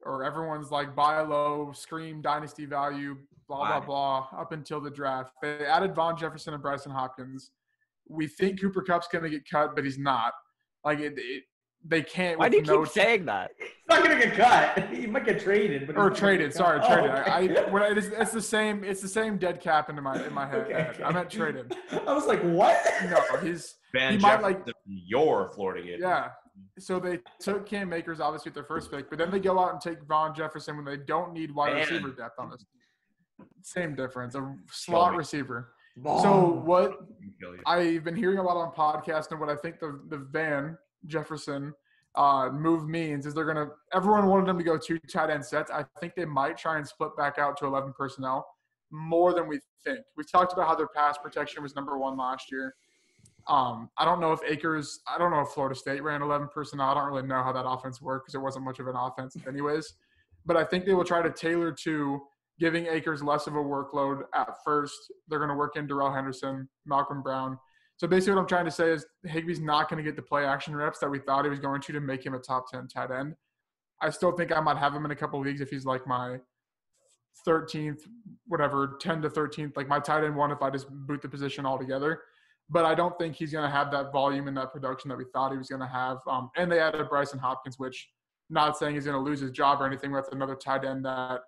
or 0.02 0.24
everyone's 0.24 0.72
like 0.72 0.96
buy 0.96 1.20
low, 1.22 1.72
scream 1.74 2.22
dynasty 2.22 2.66
value, 2.66 3.18
blah 3.48 3.58
blah 3.58 3.80
Wow. 3.80 4.28
blah. 4.32 4.42
Up 4.42 4.52
until 4.52 4.80
the 4.80 4.90
draft, 4.92 5.34
they 5.42 5.66
added 5.66 5.96
Van 5.96 6.16
Jefferson 6.18 6.54
and 6.54 6.64
Brycen 6.64 6.92
Hopkins. 6.92 7.52
We 8.08 8.28
think 8.28 8.62
Cooper 8.62 8.84
Kupp's 8.84 9.08
gonna 9.12 9.30
get 9.30 9.48
cut, 9.50 9.76
but 9.76 9.84
he's 9.84 9.98
not. 10.00 10.34
Like 10.84 11.00
it, 11.00 11.14
it 11.18 11.44
they 11.88 12.02
can't. 12.02 12.40
Why 12.40 12.50
do 12.50 12.58
you 12.58 12.64
no 12.64 12.84
keep 12.84 12.94
saying 12.94 13.26
that? 13.26 13.52
He's 13.60 13.68
not 13.88 14.04
gonna 14.04 14.18
get 14.20 14.34
cut. 14.34 14.90
He 14.96 15.06
might 15.08 15.26
get 15.26 15.40
traded, 15.40 15.86
but 15.86 15.98
or 15.98 16.10
traded. 16.10 16.54
Sorry, 16.54 16.80
cut. 16.80 16.88
traded. 16.88 17.12
Oh, 17.12 17.14
I, 17.32 17.44
okay. 17.44 17.58
I 17.68 17.70
when 17.70 17.84
it 17.84 17.98
is, 17.98 18.08
it's 18.08 18.32
the 18.32 18.42
same. 18.42 18.84
It's 18.84 19.02
the 19.02 19.08
same 19.08 19.38
dead 19.38 19.62
cap 19.62 19.90
into 19.90 20.02
my 20.02 20.24
in 20.26 20.34
my 20.34 20.48
head. 20.48 20.62
Okay, 20.66 20.88
okay. 20.90 21.04
I 21.04 21.12
meant 21.12 21.30
traded. 21.30 21.76
I 22.08 22.14
was 22.14 22.26
like, 22.26 22.42
what? 22.42 22.78
No, 23.10 23.38
he's 23.40 23.76
Van 23.94 24.14
He 24.14 24.18
might, 24.20 24.42
Jefferson, 24.42 24.66
like- 24.66 24.76
your 24.86 25.52
Florida 25.54 25.86
Gator. 25.86 25.98
Yeah. 26.02 26.30
So 26.80 27.00
they 27.00 27.20
took 27.40 27.66
Cam 27.66 27.92
Akers 27.94 28.20
obviously 28.20 28.50
with 28.50 28.56
their 28.56 28.64
first 28.64 28.90
pick, 28.92 29.10
but 29.10 29.20
then 29.20 29.30
they 29.30 29.40
go 29.40 29.60
out 29.60 29.74
and 29.74 29.82
take 29.82 30.02
Van 30.08 30.34
Jefferson 30.34 30.76
when 30.78 30.86
they 30.86 30.98
don't 30.98 31.34
need 31.34 31.54
wide 31.54 31.74
Man. 31.74 31.82
receiver 31.82 32.10
depth 32.12 32.40
on 32.40 32.50
this. 32.50 32.66
Same 33.62 33.96
difference, 33.96 34.36
a 34.36 34.56
slot 34.72 35.16
receiver. 35.16 35.74
Vaughn. 35.98 36.22
So 36.22 36.62
what 36.66 37.00
I've 37.66 38.04
been 38.04 38.16
hearing 38.16 38.38
a 38.38 38.44
lot 38.44 38.58
on 38.58 38.72
podcasts 38.74 39.32
and 39.32 39.40
what 39.40 39.50
I 39.50 39.56
think 39.56 39.80
the 39.80 40.00
the 40.10 40.18
Van 40.18 40.78
Jefferson 41.08 41.74
uh, 42.16 42.50
move 42.52 42.88
means 42.88 43.26
is 43.26 43.34
they're 43.34 43.46
gonna 43.46 43.68
everyone 43.94 44.28
wanted 44.28 44.48
them 44.48 44.58
to 44.58 44.64
go 44.64 44.78
two 44.78 45.00
tight 45.12 45.30
end 45.30 45.46
sets. 45.46 45.72
I 45.72 45.84
think 46.00 46.16
they 46.16 46.26
might 46.26 46.58
try 46.58 46.78
and 46.78 46.88
split 46.88 47.16
back 47.18 47.38
out 47.38 47.58
to 47.58 47.66
eleven 47.66 47.94
personnel 47.98 48.48
more 48.92 49.34
than 49.34 49.48
we 49.48 49.60
think. 49.84 50.00
We've 50.16 50.30
talked 50.30 50.54
about 50.54 50.68
how 50.68 50.76
their 50.76 50.88
pass 50.88 51.18
protection 51.18 51.64
was 51.64 51.76
number 51.76 51.98
one 51.98 52.18
last 52.18 52.52
year. 52.52 52.76
Um, 53.48 53.90
I 53.98 54.06
don't 54.06 54.20
know 54.20 54.32
if 54.32 54.40
Akers, 54.48 55.02
I 55.08 55.18
don't 55.18 55.32
know 55.32 55.42
if 55.42 55.50
Florida 55.50 55.76
State 55.76 56.02
ran 56.02 56.22
11 56.22 56.50
personnel. 56.54 56.90
I 56.90 56.94
don't 56.96 57.06
really 57.06 57.28
know 57.28 57.44
how 57.44 57.52
that 57.52 57.68
offense 57.68 58.02
worked 58.02 58.26
because 58.26 58.36
it 58.36 58.42
wasn't 58.42 58.66
much 58.66 58.80
of 58.80 58.88
an 58.88 58.96
offense, 58.96 59.38
anyways. 59.48 59.94
But 60.46 60.58
I 60.58 60.64
think 60.64 60.86
they 60.86 60.94
will 60.94 61.04
try 61.04 61.22
to 61.22 61.30
tailor 61.30 61.72
to 61.84 62.22
giving 62.60 62.88
Akers 62.88 63.22
less 63.22 63.46
of 63.48 63.56
a 63.56 63.60
workload 63.60 64.24
at 64.34 64.56
first. 64.64 65.12
They're 65.28 65.40
going 65.40 65.50
to 65.50 65.56
work 65.56 65.76
in 65.76 65.86
Darrell 65.86 66.12
Henderson, 66.12 66.68
Malcolm 66.86 67.22
Brown. 67.22 67.60
So 67.98 68.08
basically, 68.08 68.36
what 68.36 68.42
I'm 68.42 68.48
trying 68.48 68.66
to 68.66 68.72
say 68.72 68.92
is 68.92 69.06
Higbee's 69.26 69.62
not 69.62 69.90
going 69.90 70.04
to 70.04 70.10
get 70.10 70.16
the 70.16 70.22
play 70.22 70.46
action 70.46 70.76
reps 70.76 71.00
that 71.00 71.10
we 71.10 71.20
thought 71.20 71.46
he 71.46 71.50
was 71.50 71.60
going 71.60 71.82
to 71.82 71.94
to 71.94 72.02
make 72.02 72.26
him 72.26 72.34
a 72.34 72.40
top 72.40 72.70
10 72.70 72.88
tight 72.88 73.12
end. 73.12 73.36
I 74.02 74.10
still 74.10 74.34
think 74.34 74.52
I 74.52 74.60
might 74.60 74.78
have 74.78 74.94
him 74.94 75.06
in 75.06 75.12
a 75.12 75.16
couple 75.16 75.40
leagues 75.40 75.62
if 75.62 75.70
he's 75.70 75.86
like 75.86 76.06
my 76.06 76.38
13th, 77.48 78.00
whatever, 78.48 78.98
10 79.00 79.22
to 79.22 79.30
13th, 79.30 79.78
like 79.78 79.88
my 79.88 80.00
tight 80.00 80.26
end 80.26 80.36
one 80.36 80.52
if 80.52 80.62
I 80.62 80.70
just 80.70 80.88
boot 80.90 81.22
the 81.22 81.30
position 81.30 81.66
altogether. 81.66 82.22
But 82.70 82.84
I 82.84 82.96
don't 82.96 83.18
think 83.18 83.36
he's 83.36 83.52
going 83.52 83.64
to 83.64 83.74
have 83.74 83.92
that 83.92 84.12
volume 84.12 84.48
and 84.48 84.58
that 84.58 84.74
production 84.74 85.10
that 85.10 85.18
we 85.18 85.26
thought 85.32 85.52
he 85.52 85.58
was 85.58 85.70
going 85.70 85.82
to 85.82 85.88
have. 85.88 86.18
Um, 86.28 86.50
and 86.58 86.70
they 86.70 86.80
added 86.80 87.08
Brycen 87.10 87.40
Hopkins, 87.40 87.78
which 87.78 88.10
not 88.50 88.78
saying 88.78 88.96
he's 88.96 89.06
going 89.06 89.18
to 89.18 89.22
lose 89.22 89.40
his 89.40 89.52
job 89.52 89.82
or 89.82 89.86
anything 89.86 90.12
That's 90.12 90.30
another 90.30 90.56
tight 90.56 90.84
end 90.84 91.06
that 91.06 91.42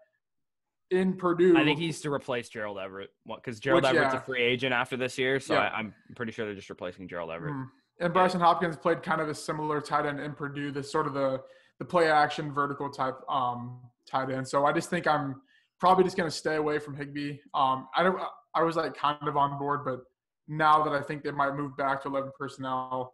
in 0.91 1.13
Purdue. 1.15 1.58
I 1.58 1.63
think 1.63 1.79
he's 1.79 2.01
to 2.01 2.12
replace 2.12 2.50
Gerald 2.50 2.77
Everett 2.77 3.10
because 3.25 3.60
Gerald 3.60 3.84
Which, 3.84 3.89
Everett's 3.89 4.13
yeah. 4.13 4.20
a 4.20 4.24
free 4.24 4.41
agent 4.41 4.74
after 4.74 4.98
this 4.98 5.17
year. 5.17 5.39
So 5.39 5.56
Yeah. 5.56 5.62
I, 5.62 5.77
I'm 5.77 5.94
pretty 6.15 6.32
sure 6.32 6.46
they're 6.46 6.56
just 6.56 6.70
replacing 6.70 7.08
Gerald 7.08 7.32
Everett. 7.32 7.53
Mm. 7.53 7.67
And 8.00 8.13
Brycen 8.13 8.39
Hopkins 8.39 8.77
played 8.77 9.01
kind 9.01 9.22
of 9.22 9.29
a 9.29 9.36
similar 9.36 9.82
tight 9.82 10.06
end 10.06 10.20
in 10.20 10.34
Purdue, 10.34 10.72
the 10.72 10.84
sort 10.84 11.08
of 11.08 11.13
the 11.13 11.41
the 11.79 11.86
play 11.86 12.10
action 12.10 12.51
vertical 12.51 12.89
type 12.89 13.15
um, 13.29 13.79
tight 14.10 14.29
end. 14.29 14.48
So 14.48 14.65
I 14.65 14.74
just 14.74 14.89
think 14.89 15.08
I'm 15.08 15.41
probably 15.79 16.03
just 16.03 16.17
going 16.17 16.29
to 16.29 16.36
stay 16.36 16.56
away 16.56 16.79
from 16.79 16.96
Higbee. 16.96 17.38
Um, 17.53 17.88
I 17.96 18.03
don't. 18.03 18.20
I 18.56 18.63
was 18.63 18.75
like 18.75 18.96
kind 18.96 19.27
of 19.27 19.38
on 19.38 19.58
board, 19.60 19.82
but 19.86 20.00
now 20.48 20.84
that 20.84 20.94
I 20.94 21.01
think 21.01 21.24
they 21.24 21.32
might 21.32 21.56
move 21.56 21.75
back 21.77 22.01
to 22.03 22.08
11 22.08 22.32
personnel 22.38 23.13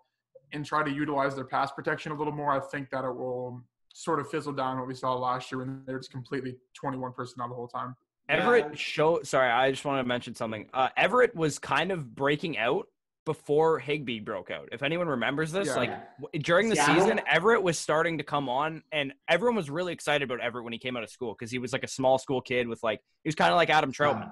and 0.54 0.66
try 0.66 0.84
to 0.84 0.92
utilize 0.92 1.36
their 1.36 1.46
pass 1.46 1.72
protection 1.72 2.12
a 2.12 2.16
little 2.16 2.34
more, 2.34 2.52
I 2.52 2.60
think 2.60 2.90
that 2.92 3.04
it 3.04 3.14
will 3.14 3.62
sort 3.94 4.20
of 4.20 4.30
fizzle 4.30 4.54
down 4.54 4.78
what 4.80 4.88
we 4.88 4.96
saw 4.96 5.14
last 5.16 5.52
year 5.52 5.60
when 5.60 5.84
they 5.86 5.94
were 5.94 6.00
just 6.00 6.12
completely 6.12 6.58
21 6.74 7.14
personnel 7.14 7.48
the 7.48 7.56
whole 7.56 7.68
time. 7.68 7.96
Everett 8.28 8.66
Yeah. 8.70 8.76
show. 8.76 9.22
Sorry, 9.24 9.50
I 9.50 9.70
just 9.72 9.86
want 9.86 10.00
to 10.04 10.08
mention 10.08 10.34
something. 10.34 10.70
Uh, 10.74 10.90
Everett 10.98 11.36
was 11.36 11.60
kind 11.60 11.92
of 11.92 12.16
breaking 12.16 12.58
out 12.58 12.88
before 13.26 13.80
Higbee 13.80 14.20
broke 14.20 14.50
out. 14.52 14.70
If 14.72 14.82
anyone 14.84 15.08
remembers 15.08 15.52
this, 15.52 15.68
Yeah. 15.70 15.76
like 15.76 16.18
w- 16.20 16.42
during 16.44 16.70
the 16.70 16.76
Seattle? 16.76 16.96
season, 17.02 17.22
Everett 17.28 17.62
was 17.62 17.78
starting 17.78 18.18
to 18.18 18.24
come 18.24 18.50
on, 18.50 18.84
and 18.92 19.14
everyone 19.30 19.56
was 19.56 19.70
really 19.70 19.94
excited 19.94 20.24
about 20.30 20.42
Everett 20.42 20.64
when 20.64 20.74
he 20.74 20.80
came 20.80 20.98
out 20.98 21.04
of 21.04 21.10
school 21.10 21.34
because 21.34 21.52
he 21.52 21.60
was 21.60 21.72
like 21.72 21.84
a 21.84 21.88
small 21.88 22.18
school 22.18 22.42
kid 22.42 22.68
with 22.68 22.82
like 22.84 23.00
he 23.24 23.28
was 23.28 23.36
kind 23.36 23.52
of 23.52 23.56
like 23.58 23.70
Adam 23.70 23.92
Trautman. 23.94 24.32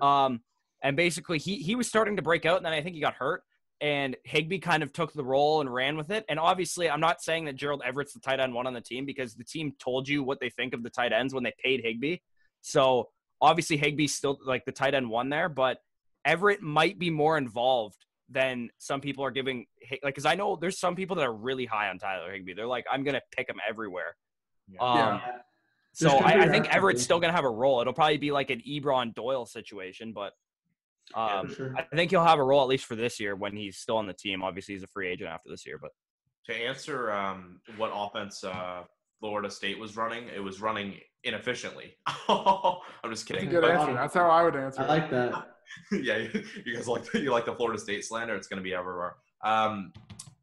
Um, 0.00 0.40
and 0.82 0.96
basically 0.96 1.38
he 1.38 1.56
he 1.56 1.74
was 1.74 1.88
starting 1.88 2.16
to 2.16 2.22
break 2.22 2.46
out, 2.46 2.58
and 2.58 2.64
then 2.66 2.72
I 2.72 2.80
think 2.82 2.94
he 2.94 3.00
got 3.00 3.14
hurt. 3.14 3.42
And 3.80 4.16
Higbee 4.24 4.60
kind 4.60 4.82
of 4.82 4.92
took 4.92 5.12
the 5.12 5.24
role 5.24 5.60
and 5.60 5.72
ran 5.72 5.96
with 5.96 6.10
it. 6.10 6.24
And 6.28 6.38
obviously, 6.38 6.88
I'm 6.88 7.00
not 7.00 7.22
saying 7.22 7.44
that 7.46 7.56
Gerald 7.56 7.82
Everett's 7.84 8.14
the 8.14 8.20
tight 8.20 8.40
end 8.40 8.54
one 8.54 8.66
on 8.66 8.72
the 8.72 8.80
team 8.80 9.04
because 9.04 9.34
the 9.34 9.44
team 9.44 9.72
told 9.78 10.08
you 10.08 10.22
what 10.22 10.40
they 10.40 10.48
think 10.48 10.74
of 10.74 10.82
the 10.82 10.90
tight 10.90 11.12
ends 11.12 11.34
when 11.34 11.42
they 11.42 11.52
paid 11.62 11.82
Higbee. 11.82 12.18
So 12.62 13.08
Obviously, 13.44 13.76
Higbee's 13.76 14.14
still 14.14 14.38
like 14.44 14.64
the 14.64 14.72
tight 14.72 14.94
end 14.94 15.10
one 15.10 15.28
there, 15.28 15.50
but 15.50 15.78
Everett 16.24 16.62
might 16.62 16.98
be 16.98 17.10
more 17.10 17.36
involved 17.36 18.06
than 18.30 18.70
some 18.78 19.02
people 19.02 19.22
are 19.22 19.30
giving. 19.30 19.66
Like, 19.90 20.14
because 20.14 20.24
I 20.24 20.34
know 20.34 20.56
there's 20.56 20.78
some 20.78 20.96
people 20.96 21.16
that 21.16 21.26
are 21.26 21.34
really 21.34 21.66
high 21.66 21.90
on 21.90 21.98
Tyler 21.98 22.32
Higbee. 22.32 22.54
They're 22.54 22.66
like, 22.66 22.86
I'm 22.90 23.04
gonna 23.04 23.20
pick 23.36 23.48
him 23.48 23.56
everywhere. 23.68 24.16
Yeah. 24.66 24.80
Um, 24.80 24.98
Yeah. 24.98 25.20
So 25.92 26.08
I, 26.08 26.44
I 26.44 26.48
think 26.48 26.74
Everett's 26.74 27.02
still 27.02 27.20
gonna 27.20 27.34
have 27.34 27.44
a 27.44 27.50
role. 27.50 27.80
It'll 27.80 27.92
probably 27.92 28.16
be 28.16 28.32
like 28.32 28.50
an 28.50 28.62
Ebron 28.66 29.14
Doyle 29.14 29.46
situation, 29.46 30.12
but 30.12 30.32
Yeah, 30.32 30.32
um, 31.14 31.48
for 31.48 31.54
sure. 31.54 31.74
I 31.76 31.82
think 31.96 32.10
he'll 32.10 32.24
have 32.24 32.38
a 32.38 32.42
role 32.44 32.62
at 32.62 32.68
least 32.68 32.84
for 32.86 32.96
this 32.96 33.20
year 33.20 33.36
when 33.36 33.54
he's 33.56 33.76
still 33.76 33.96
on 33.96 34.06
the 34.06 34.12
team. 34.14 34.42
Obviously, 34.42 34.74
he's 34.74 34.82
a 34.82 34.88
free 34.88 35.08
agent 35.08 35.28
after 35.30 35.48
this 35.50 35.66
year, 35.66 35.78
but 35.80 35.90
To 36.46 36.54
answer 36.54 37.12
um, 37.12 37.60
what 37.76 37.90
offense 37.94 38.42
uh, 38.44 38.82
Florida 39.20 39.50
State 39.50 39.78
was 39.78 39.96
running, 39.96 40.28
it 40.34 40.40
was 40.42 40.60
running 40.60 40.94
inefficiently. 41.24 41.96
I'm 42.28 42.76
just 43.10 43.10
That's 43.10 43.22
a 43.22 43.26
kidding. 43.26 43.50
good 43.50 43.62
But- 43.62 43.70
answer. 43.72 43.92
That's 43.94 44.14
how 44.14 44.30
I 44.30 44.42
would 44.42 44.56
answer. 44.56 44.82
I 44.82 44.86
like 44.86 45.10
that. 45.10 45.48
yeah, 45.92 46.18
you 46.64 46.74
guys 46.76 46.86
like 46.88 47.12
you 47.14 47.30
like 47.32 47.46
the 47.46 47.54
Florida 47.54 47.78
State 47.80 48.04
slander. 48.04 48.34
It's 48.36 48.46
going 48.46 48.58
to 48.58 48.62
be 48.64 48.74
everywhere. 48.74 49.16
Um, 49.42 49.92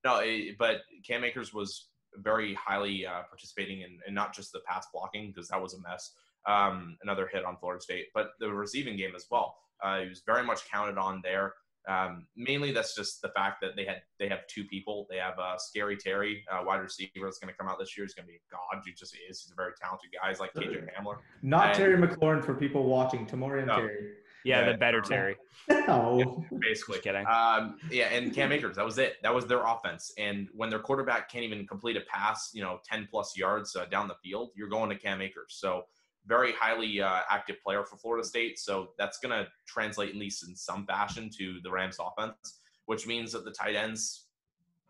no, 0.03 0.17
it, 0.17 0.57
but 0.57 0.81
Cam 1.07 1.23
Akers 1.23 1.53
was 1.53 1.87
very 2.17 2.53
highly 2.55 3.05
uh, 3.05 3.21
participating 3.29 3.81
in, 3.81 3.99
in 4.07 4.13
not 4.13 4.33
just 4.35 4.51
the 4.51 4.59
pass 4.67 4.87
blocking 4.93 5.27
because 5.31 5.47
that 5.49 5.61
was 5.61 5.73
a 5.75 5.81
mess. 5.81 6.11
Um, 6.47 6.97
another 7.03 7.29
hit 7.31 7.45
on 7.45 7.55
Florida 7.57 7.81
State, 7.81 8.07
but 8.15 8.31
the 8.39 8.51
receiving 8.51 8.97
game 8.97 9.11
as 9.15 9.27
well. 9.29 9.55
Uh, 9.81 9.99
he 10.01 10.09
was 10.09 10.21
very 10.25 10.43
much 10.43 10.69
counted 10.69 10.97
on 10.97 11.21
there. 11.23 11.53
Um, 11.87 12.27
mainly, 12.35 12.71
that's 12.71 12.95
just 12.95 13.23
the 13.23 13.29
fact 13.29 13.59
that 13.61 13.75
they 13.75 13.85
had 13.85 14.03
they 14.19 14.27
have 14.29 14.45
two 14.47 14.63
people. 14.65 15.07
They 15.09 15.17
have 15.17 15.39
uh, 15.39 15.57
Scary 15.57 15.97
Terry, 15.97 16.43
uh, 16.51 16.63
wide 16.63 16.77
receiver, 16.81 17.11
that's 17.23 17.39
going 17.39 17.51
to 17.51 17.57
come 17.57 17.67
out 17.67 17.79
this 17.79 17.97
year. 17.97 18.05
He's 18.05 18.13
going 18.13 18.27
to 18.27 18.31
be 18.31 18.35
a 18.37 18.51
god. 18.51 18.83
He 18.85 18.91
just 18.93 19.15
is. 19.15 19.41
He's 19.41 19.51
a 19.51 19.55
very 19.55 19.71
talented 19.81 20.11
guy. 20.13 20.29
He's 20.29 20.39
like 20.39 20.53
KJ 20.53 20.89
Hamler. 20.95 21.17
Not 21.41 21.69
And- 21.69 21.77
Terry 21.77 21.97
McLaurin 21.97 22.43
for 22.45 22.53
people 22.53 22.83
watching. 22.85 23.25
Tamorrion 23.25 23.65
No. 23.65 23.77
Terry. 23.77 24.11
yeah, 24.45 24.59
Yeah. 24.65 24.71
the 24.73 24.77
better 24.77 25.01
Terry. 25.01 25.35
No. 25.69 26.45
basically. 26.59 26.97
Just 26.97 27.03
kidding. 27.03 27.25
Um, 27.25 27.79
yeah, 27.89 28.09
and 28.09 28.31
Cam 28.31 28.51
Akers, 28.51 28.75
that 28.75 28.85
was 28.85 28.99
it. 28.99 29.15
That 29.23 29.33
was 29.33 29.47
their 29.47 29.65
offense. 29.65 30.13
And 30.19 30.49
when 30.53 30.69
their 30.69 30.79
quarterback 30.79 31.31
can't 31.31 31.43
even 31.45 31.65
complete 31.65 31.97
a 31.97 32.01
pass, 32.01 32.51
you 32.53 32.61
know, 32.61 32.79
10 32.85 33.07
plus 33.09 33.35
yards 33.35 33.75
uh, 33.75 33.85
down 33.85 34.07
the 34.07 34.15
field, 34.23 34.51
you're 34.55 34.69
going 34.69 34.91
to 34.91 34.95
Cam 34.95 35.19
Akers. 35.19 35.55
So 35.59 35.85
very 36.25 36.53
highly 36.53 37.01
uh, 37.01 37.19
active 37.29 37.57
player 37.63 37.83
for 37.83 37.97
Florida 37.97 38.25
State. 38.25 38.59
So 38.59 38.89
that's 38.97 39.17
going 39.19 39.31
to 39.31 39.47
translate 39.67 40.09
at 40.09 40.15
least 40.15 40.47
in 40.47 40.55
some 40.55 40.85
fashion 40.85 41.29
to 41.37 41.59
the 41.63 41.71
Rams 41.71 41.97
offense, 41.99 42.59
which 42.85 43.07
means 43.07 43.31
that 43.31 43.45
the 43.45 43.51
tight 43.51 43.75
ends, 43.75 44.27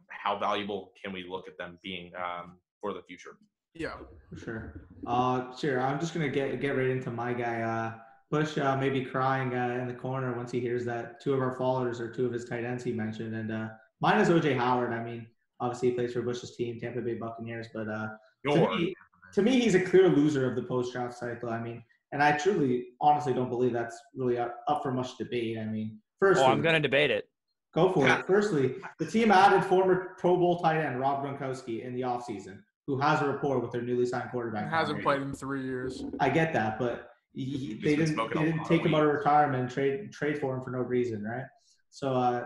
how 0.09 0.37
valuable 0.37 0.91
can 1.01 1.13
we 1.13 1.25
look 1.27 1.47
at 1.47 1.57
them 1.57 1.79
being 1.81 2.11
um, 2.17 2.57
for 2.79 2.93
the 2.93 3.01
future? 3.01 3.37
Yeah. 3.73 3.93
For 4.29 4.37
sure. 4.37 4.87
Uh, 5.07 5.55
sure. 5.55 5.79
I'm 5.79 5.99
just 5.99 6.13
gonna 6.13 6.29
get 6.29 6.59
get 6.59 6.75
right 6.75 6.89
into 6.89 7.09
my 7.09 7.33
guy. 7.33 7.61
Uh, 7.61 7.93
Bush 8.29 8.57
uh, 8.57 8.77
maybe 8.77 9.03
crying 9.03 9.53
uh, 9.53 9.77
in 9.81 9.87
the 9.87 9.93
corner 9.93 10.33
once 10.33 10.51
he 10.51 10.59
hears 10.59 10.85
that 10.85 11.21
two 11.21 11.33
of 11.33 11.41
our 11.41 11.55
followers 11.57 11.99
are 11.99 12.09
two 12.09 12.25
of 12.25 12.31
his 12.31 12.45
tight 12.45 12.63
ends 12.63 12.83
he 12.83 12.91
mentioned, 12.91 13.35
and 13.35 13.51
uh, 13.51 13.67
mine 13.99 14.19
is 14.19 14.29
OJ 14.29 14.57
Howard. 14.57 14.93
I 14.93 15.03
mean, 15.03 15.27
obviously 15.59 15.89
he 15.89 15.95
plays 15.95 16.13
for 16.13 16.21
Bush's 16.21 16.55
team, 16.55 16.79
Tampa 16.79 17.01
Bay 17.01 17.15
Buccaneers, 17.15 17.67
but 17.73 17.87
uh, 17.89 18.07
to 18.47 18.69
me, 18.77 18.95
to 19.33 19.41
me, 19.41 19.59
he's 19.59 19.75
a 19.75 19.81
clear 19.81 20.09
loser 20.09 20.49
of 20.49 20.55
the 20.55 20.63
post 20.63 20.93
draft 20.93 21.13
cycle. 21.13 21.49
I 21.49 21.59
mean, 21.61 21.83
and 22.11 22.21
I 22.21 22.33
truly, 22.37 22.87
honestly, 22.99 23.33
don't 23.33 23.49
believe 23.49 23.73
that's 23.73 23.99
really 24.15 24.37
up, 24.37 24.57
up 24.67 24.83
for 24.83 24.91
much 24.91 25.17
debate. 25.17 25.57
I 25.57 25.65
mean, 25.65 25.99
first, 26.19 26.41
Oh, 26.41 26.45
I'm 26.47 26.61
gonna 26.61 26.79
debate 26.79 27.11
it. 27.11 27.29
Go 27.73 27.91
for 27.93 28.05
it. 28.07 28.25
Firstly, 28.25 28.75
the 28.99 29.05
team 29.05 29.31
added 29.31 29.63
former 29.63 30.15
Pro 30.17 30.35
Bowl 30.35 30.59
tight 30.59 30.81
end 30.83 30.99
Rob 30.99 31.23
Gronkowski 31.23 31.83
in 31.85 31.93
the 31.95 32.01
offseason, 32.01 32.59
who 32.85 32.99
has 32.99 33.21
a 33.21 33.27
rapport 33.27 33.59
with 33.59 33.71
their 33.71 33.81
newly 33.81 34.05
signed 34.05 34.29
quarterback. 34.29 34.63
And 34.63 34.71
hasn't 34.71 34.97
Tom 34.97 35.03
played 35.03 35.21
in 35.21 35.33
three 35.33 35.63
years. 35.63 36.03
I 36.19 36.29
get 36.29 36.51
that, 36.53 36.77
but 36.77 37.11
he, 37.33 37.45
he- 37.45 37.73
they 37.75 37.95
didn't, 37.95 38.17
they 38.17 38.43
didn't 38.43 38.65
take 38.65 38.85
him 38.85 38.93
out 38.93 39.03
of 39.03 39.09
retirement 39.13 39.61
and 39.63 39.71
trade 39.71 40.11
trade 40.11 40.37
for 40.39 40.53
him 40.57 40.63
for 40.65 40.71
no 40.71 40.79
reason, 40.79 41.23
right? 41.23 41.45
So 41.91 42.13
uh, 42.13 42.45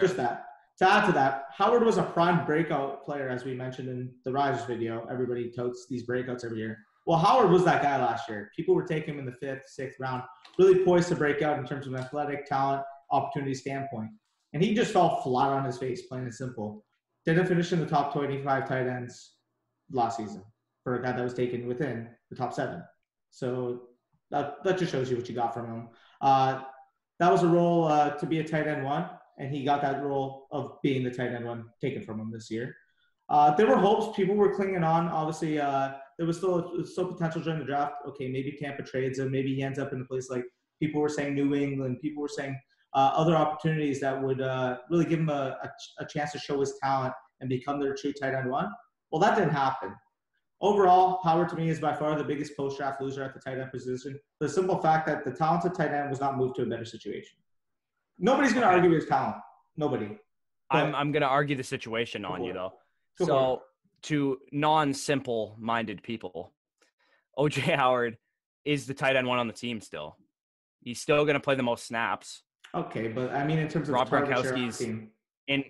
just 0.00 0.16
that. 0.16 0.46
To 0.78 0.90
add 0.90 1.06
to 1.06 1.12
that, 1.12 1.46
Howard 1.56 1.84
was 1.84 1.96
a 1.96 2.02
prime 2.02 2.44
breakout 2.44 3.02
player, 3.02 3.30
as 3.30 3.44
we 3.44 3.54
mentioned 3.54 3.88
in 3.88 4.12
the 4.24 4.32
Riders 4.32 4.64
video. 4.66 5.06
Everybody 5.10 5.50
totes 5.50 5.86
these 5.88 6.06
breakouts 6.06 6.44
every 6.44 6.58
year. 6.58 6.78
Well, 7.06 7.18
Howard 7.18 7.50
was 7.50 7.64
that 7.64 7.82
guy 7.82 7.96
last 7.98 8.28
year. 8.28 8.50
People 8.54 8.74
were 8.74 8.84
taking 8.84 9.14
him 9.14 9.20
in 9.20 9.26
the 9.26 9.32
fifth, 9.32 9.62
sixth 9.68 9.98
round, 10.00 10.22
really 10.58 10.84
poised 10.84 11.08
to 11.08 11.14
break 11.14 11.40
out 11.40 11.58
in 11.58 11.64
terms 11.64 11.86
of 11.86 11.94
athletic 11.94 12.44
talent, 12.44 12.82
opportunity 13.10 13.54
standpoint. 13.54 14.10
And 14.52 14.62
he 14.62 14.74
just 14.74 14.92
fell 14.92 15.22
flat 15.22 15.48
on 15.48 15.64
his 15.64 15.78
face, 15.78 16.02
plain 16.08 16.24
and 16.24 16.34
simple. 16.34 16.84
Didn't 17.24 17.46
finish 17.46 17.72
in 17.72 17.80
the 17.80 17.86
top 17.86 18.12
25 18.12 18.68
tight 18.68 18.86
ends 18.86 19.34
last 19.90 20.18
season 20.18 20.42
for 20.84 20.98
a 20.98 21.02
guy 21.02 21.12
that 21.12 21.22
was 21.22 21.34
taken 21.34 21.66
within 21.66 22.08
the 22.30 22.36
top 22.36 22.52
seven. 22.52 22.82
So 23.30 23.82
that, 24.30 24.62
that 24.64 24.78
just 24.78 24.92
shows 24.92 25.10
you 25.10 25.16
what 25.16 25.28
you 25.28 25.34
got 25.34 25.54
from 25.54 25.66
him. 25.66 25.88
Uh, 26.20 26.62
that 27.18 27.32
was 27.32 27.42
a 27.42 27.48
role 27.48 27.86
uh, 27.86 28.10
to 28.10 28.26
be 28.26 28.40
a 28.40 28.44
tight 28.44 28.66
end 28.66 28.84
one, 28.84 29.08
and 29.38 29.50
he 29.50 29.64
got 29.64 29.82
that 29.82 30.02
role 30.02 30.46
of 30.50 30.78
being 30.82 31.04
the 31.04 31.10
tight 31.10 31.32
end 31.32 31.44
one 31.44 31.66
taken 31.80 32.02
from 32.02 32.20
him 32.20 32.30
this 32.30 32.50
year. 32.50 32.74
Uh, 33.28 33.54
there 33.54 33.66
were 33.66 33.76
hopes. 33.76 34.16
People 34.16 34.34
were 34.34 34.54
clinging 34.54 34.84
on. 34.84 35.08
Obviously, 35.08 35.58
uh, 35.58 35.92
there 36.16 36.26
was 36.26 36.36
still 36.38 36.84
still 36.84 37.12
potential 37.12 37.42
during 37.42 37.58
the 37.58 37.64
draft. 37.64 37.94
Okay, 38.08 38.28
maybe 38.28 38.56
Tampa 38.60 38.82
trades 38.82 39.18
him. 39.18 39.30
Maybe 39.30 39.54
he 39.54 39.62
ends 39.62 39.78
up 39.78 39.92
in 39.92 40.00
a 40.00 40.04
place 40.04 40.30
like 40.30 40.44
people 40.80 41.00
were 41.00 41.08
saying 41.08 41.34
New 41.34 41.54
England. 41.54 41.98
People 42.00 42.22
were 42.22 42.28
saying 42.28 42.58
uh, 42.94 43.12
other 43.14 43.34
opportunities 43.34 44.00
that 44.00 44.20
would 44.20 44.40
uh, 44.40 44.78
really 44.90 45.04
give 45.04 45.18
him 45.18 45.28
a, 45.28 45.58
a, 45.62 45.70
a 45.98 46.06
chance 46.06 46.32
to 46.32 46.38
show 46.38 46.60
his 46.60 46.74
talent 46.82 47.12
and 47.40 47.48
become 47.48 47.80
their 47.80 47.94
true 47.94 48.12
tight 48.12 48.34
end 48.34 48.50
one. 48.50 48.68
Well, 49.10 49.20
that 49.20 49.36
didn't 49.36 49.50
happen. 49.50 49.94
Overall, 50.60 51.20
Howard 51.22 51.50
to 51.50 51.56
me 51.56 51.68
is 51.68 51.80
by 51.80 51.94
far 51.94 52.16
the 52.16 52.24
biggest 52.24 52.56
post 52.56 52.78
draft 52.78 53.02
loser 53.02 53.22
at 53.22 53.34
the 53.34 53.40
tight 53.40 53.58
end 53.58 53.70
position. 53.70 54.18
The 54.40 54.48
simple 54.48 54.78
fact 54.80 55.06
that 55.06 55.24
the 55.24 55.32
talented 55.32 55.74
tight 55.74 55.90
end 55.90 56.08
was 56.08 56.20
not 56.20 56.38
moved 56.38 56.56
to 56.56 56.62
a 56.62 56.66
better 56.66 56.84
situation. 56.84 57.36
Nobody's 58.18 58.52
going 58.52 58.62
to 58.62 58.68
argue 58.68 58.90
his 58.92 59.06
talent. 59.06 59.36
Nobody. 59.76 60.18
I'm 60.70 60.94
I'm 60.94 61.12
gonna 61.12 61.26
argue 61.26 61.54
the 61.54 61.62
situation 61.62 62.24
on 62.24 62.42
you 62.42 62.52
though. 62.52 62.72
Go 63.18 63.24
So 63.26 63.62
to 64.02 64.38
non-simple 64.50 65.56
minded 65.60 66.02
people, 66.02 66.52
OJ 67.38 67.60
Howard 67.76 68.18
is 68.64 68.86
the 68.86 68.94
tight 68.94 69.16
end 69.16 69.28
one 69.28 69.38
on 69.38 69.46
the 69.46 69.52
team 69.52 69.80
still. 69.80 70.16
He's 70.82 71.00
still 71.00 71.24
gonna 71.24 71.40
play 71.40 71.54
the 71.54 71.62
most 71.62 71.86
snaps. 71.86 72.42
Okay, 72.74 73.08
but 73.08 73.30
I 73.32 73.44
mean, 73.46 73.58
in 73.58 73.68
terms 73.68 73.88
of 73.88 73.94
Rob 73.94 74.08
target 74.08 74.36
share 74.38 74.54
on 74.54 74.60
the 74.60 74.66
Gronkowski's- 74.66 75.08
And 75.48 75.64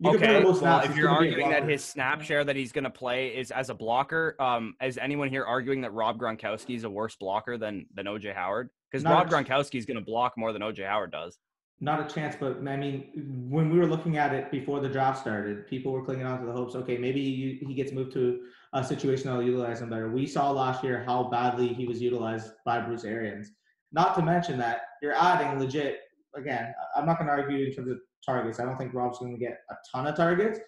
you 0.00 0.10
okay, 0.16 0.42
well, 0.42 0.54
snaps, 0.54 0.86
if 0.88 0.96
you're 0.96 1.06
gonna 1.06 1.20
be 1.20 1.26
a 1.28 1.30
arguing 1.30 1.50
that 1.50 1.68
his 1.68 1.84
snap 1.84 2.22
share 2.22 2.42
that 2.42 2.56
he's 2.56 2.72
gonna 2.72 2.90
play 2.90 3.28
is 3.36 3.50
as 3.52 3.70
a 3.70 3.74
blocker, 3.74 4.34
um, 4.40 4.74
is 4.82 4.98
anyone 4.98 5.28
here 5.28 5.44
arguing 5.44 5.82
that 5.82 5.92
Rob 5.92 6.18
Gronkowski 6.18 6.74
is 6.74 6.84
a 6.84 6.90
worse 6.90 7.14
blocker 7.14 7.58
than 7.58 7.86
than 7.94 8.06
OJ 8.06 8.34
Howard? 8.34 8.70
Because 8.90 9.04
Rob 9.04 9.28
Gronkowski 9.28 9.78
is 9.78 9.86
gonna 9.86 10.00
block 10.00 10.36
more 10.36 10.52
than 10.52 10.62
OJ 10.62 10.86
Howard 10.86 11.12
does. 11.12 11.38
Not 11.82 12.00
a 12.00 12.12
chance, 12.12 12.36
but 12.38 12.58
I 12.66 12.76
mean, 12.76 13.46
when 13.48 13.70
we 13.70 13.78
were 13.78 13.86
looking 13.86 14.18
at 14.18 14.34
it 14.34 14.50
before 14.50 14.80
the 14.80 14.88
draft 14.88 15.18
started, 15.18 15.66
people 15.66 15.92
were 15.92 16.04
clinging 16.04 16.26
on 16.26 16.40
to 16.40 16.46
the 16.46 16.52
hopes. 16.52 16.74
Okay, 16.74 16.98
maybe 16.98 17.22
he, 17.22 17.66
he 17.66 17.74
gets 17.74 17.90
moved 17.90 18.12
to 18.12 18.40
a 18.74 18.84
situation 18.84 19.28
that'll 19.28 19.42
utilize 19.42 19.80
him 19.80 19.88
better. 19.88 20.10
We 20.10 20.26
saw 20.26 20.50
last 20.50 20.84
year 20.84 21.02
how 21.06 21.24
badly 21.24 21.68
he 21.68 21.86
was 21.86 22.02
utilized 22.02 22.52
by 22.66 22.80
Bruce 22.80 23.04
Arians. 23.04 23.52
Not 23.92 24.14
to 24.16 24.22
mention 24.22 24.58
that 24.58 24.82
you're 25.02 25.14
adding 25.14 25.58
legit. 25.58 26.00
Again, 26.36 26.72
I'm 26.94 27.06
not 27.06 27.18
going 27.18 27.26
to 27.26 27.32
argue 27.32 27.66
in 27.66 27.72
terms 27.72 27.90
of 27.90 27.98
targets. 28.24 28.60
I 28.60 28.64
don't 28.64 28.76
think 28.76 28.94
Rob's 28.94 29.18
going 29.18 29.32
to 29.32 29.40
get 29.40 29.60
a 29.70 29.74
ton 29.90 30.06
of 30.06 30.16
targets, 30.16 30.60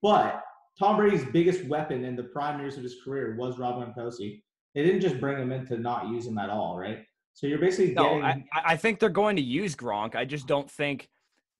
but 0.00 0.42
Tom 0.78 0.96
Brady's 0.96 1.24
biggest 1.32 1.64
weapon 1.64 2.04
in 2.04 2.16
the 2.16 2.24
prime 2.24 2.60
years 2.60 2.76
of 2.76 2.82
his 2.82 2.96
career 3.04 3.36
was 3.36 3.58
Rob 3.58 3.76
Gronkowski. 3.76 4.42
They 4.74 4.82
didn't 4.82 5.02
just 5.02 5.20
bring 5.20 5.38
him 5.38 5.52
in 5.52 5.66
to 5.66 5.76
not 5.76 6.08
use 6.08 6.26
him 6.26 6.38
at 6.38 6.48
all, 6.48 6.78
right? 6.78 7.04
So 7.34 7.46
you're 7.46 7.58
basically 7.58 7.94
No, 7.94 8.20
getting. 8.20 8.48
I, 8.52 8.62
I 8.72 8.76
think 8.76 8.98
they're 9.00 9.08
going 9.08 9.36
to 9.36 9.42
use 9.42 9.74
Gronk. 9.74 10.14
I 10.14 10.24
just 10.24 10.46
don't 10.46 10.70
think 10.70 11.08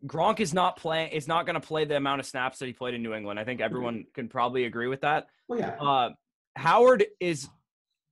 Gronk 0.06 0.40
is 0.40 0.52
not 0.52 0.76
playing. 0.76 1.10
Is 1.12 1.28
not 1.28 1.46
going 1.46 1.54
to 1.54 1.66
play 1.66 1.84
the 1.84 1.96
amount 1.96 2.20
of 2.20 2.26
snaps 2.26 2.58
that 2.58 2.66
he 2.66 2.72
played 2.72 2.94
in 2.94 3.02
New 3.02 3.14
England. 3.14 3.38
I 3.38 3.44
think 3.44 3.60
everyone 3.60 4.04
can 4.14 4.28
probably 4.28 4.64
agree 4.64 4.88
with 4.88 5.00
that. 5.02 5.26
well, 5.48 5.58
yeah. 5.58 5.76
Uh, 5.80 6.10
Howard 6.56 7.04
is, 7.18 7.48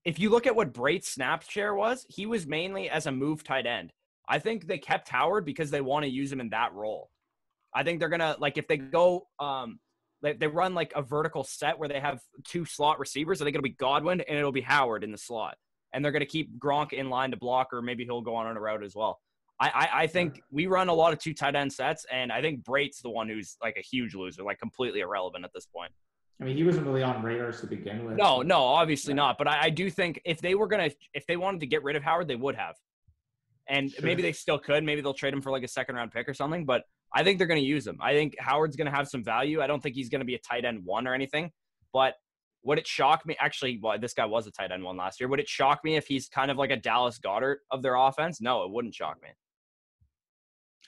if 0.05 0.19
you 0.19 0.31
look 0.31 0.47
at 0.47 0.57
what 0.57 0.73
Brate's 0.73 1.09
snap 1.09 1.43
share 1.43 1.75
was, 1.75 2.07
he 2.09 2.25
was 2.27 2.47
mainly 2.47 2.89
as 2.89 3.07
a 3.07 3.13
move 3.13 3.45
tight 3.45 3.67
end. 3.67 3.93
I 4.27 4.39
think 4.39 4.67
they 4.67 4.79
kept 4.79 5.09
Howard 5.09 5.45
because 5.45 5.71
they 5.71 5.81
want 5.81 6.05
to 6.05 6.11
use 6.11 6.33
him 6.33 6.41
in 6.41 6.51
that 6.51 6.73
role. 6.73 7.11
I 7.75 7.83
think 7.83 8.01
they're 8.01 8.09
gonna 8.09 8.37
like 8.39 8.57
if 8.59 8.67
they 8.67 8.77
go 8.79 9.27
um 9.39 9.79
they, 10.23 10.33
they 10.35 10.47
run 10.47 10.75
like 10.75 10.93
a 10.95 11.03
vertical 11.03 11.45
set 11.45 11.79
where 11.79 11.89
they 11.89 12.01
have 12.01 12.21
two 12.45 12.65
slot 12.65 12.99
receivers. 12.99 13.41
I 13.41 13.45
think 13.45 13.55
it'll 13.55 13.63
be 13.63 13.71
Godwin 13.71 14.21
and 14.21 14.39
it'll 14.39 14.53
be 14.53 14.61
Howard 14.61 15.05
in 15.05 15.13
the 15.13 15.19
slot, 15.19 15.57
and 15.93 16.05
they're 16.05 16.13
gonna 16.13 16.27
keep 16.27 16.59
Gronk 16.59 16.93
in 16.93 17.11
line 17.11 17.31
to 17.31 17.37
block, 17.37 17.69
or 17.73 17.83
maybe 17.83 18.05
he'll 18.05 18.21
go 18.21 18.35
on 18.35 18.47
a 18.57 18.61
route 18.61 18.83
as 18.85 18.95
well. 18.95 19.21
I, 19.59 19.69
I, 19.69 20.03
I 20.03 20.07
think 20.07 20.43
we 20.51 20.67
run 20.67 20.89
a 20.89 20.95
lot 20.95 21.13
of 21.13 21.19
two 21.19 21.35
tight 21.35 21.55
end 21.55 21.73
sets, 21.73 22.07
and 22.11 22.33
I 22.33 22.41
think 22.41 22.65
Brate's 22.65 23.03
the 23.03 23.11
one 23.11 23.29
who's 23.29 23.57
like 23.63 23.77
a 23.77 23.83
huge 23.83 24.15
loser, 24.15 24.43
like 24.43 24.59
completely 24.59 25.01
irrelevant 25.01 25.45
at 25.45 25.53
this 25.55 25.67
point. 25.67 25.93
I 26.41 26.45
mean, 26.45 26.57
he 26.57 26.65
wasn't 26.65 26.87
really 26.87 27.03
on 27.03 27.23
radars 27.23 27.61
to 27.61 27.67
begin 27.67 28.07
with. 28.07 28.17
No, 28.17 28.41
no, 28.41 28.61
obviously 28.63 29.13
Yeah. 29.13 29.17
not. 29.17 29.37
But 29.37 29.47
I, 29.49 29.65
I 29.65 29.71
do 29.71 29.91
think 29.91 30.23
if 30.25 30.41
they 30.41 30.55
were 30.55 30.67
gonna, 30.67 30.91
if 31.13 31.27
they 31.27 31.37
wanted 31.37 31.61
to 31.61 31.67
get 31.67 31.83
rid 31.85 31.97
of 31.97 32.03
Howard, 32.03 32.29
they 32.29 32.37
would 32.37 32.55
have. 32.55 32.77
And 33.69 33.91
Sure. 33.93 34.07
maybe 34.07 34.23
they 34.23 34.33
still 34.33 34.59
could. 34.59 34.83
Maybe 34.83 35.03
they'll 35.03 35.13
trade 35.13 35.35
him 35.35 35.43
for 35.43 35.51
like 35.53 35.63
a 35.63 35.69
second 35.69 35.97
round 35.97 36.11
pick 36.13 36.27
or 36.29 36.33
something. 36.35 36.65
But 36.65 36.85
I 37.15 37.23
think 37.25 37.37
they're 37.37 37.47
gonna 37.47 37.61
use 37.61 37.87
him. 37.87 37.99
I 38.01 38.15
think 38.15 38.37
Howard's 38.39 38.77
gonna 38.77 38.91
have 38.91 39.07
some 39.09 39.23
value. 39.23 39.61
I 39.61 39.67
don't 39.67 39.83
think 39.83 39.95
he's 39.95 40.09
gonna 40.09 40.25
be 40.25 40.35
a 40.35 40.39
tight 40.39 40.65
end 40.65 40.83
one 40.87 41.07
or 41.07 41.13
anything. 41.13 41.53
But 41.93 42.15
would 42.63 42.79
it 42.79 42.87
shock 42.87 43.25
me? 43.27 43.37
Actually, 43.41 43.79
well, 43.83 43.99
this 43.99 44.15
guy 44.15 44.27
was 44.27 44.47
a 44.47 44.51
tight 44.51 44.71
end 44.71 44.85
one 44.85 44.97
last 44.97 45.21
year. 45.21 45.29
Would 45.29 45.41
it 45.41 45.49
shock 45.49 45.81
me 45.85 45.97
if 45.97 46.07
he's 46.07 46.29
kind 46.29 46.51
of 46.51 46.57
like 46.57 46.71
a 46.71 46.77
Dallas 46.77 47.19
Goedert 47.19 47.57
of 47.71 47.83
their 47.83 47.97
offense? 47.97 48.41
No, 48.41 48.65
it 48.65 48.71
wouldn't 48.71 48.95
shock 48.95 49.19
me. 49.23 49.29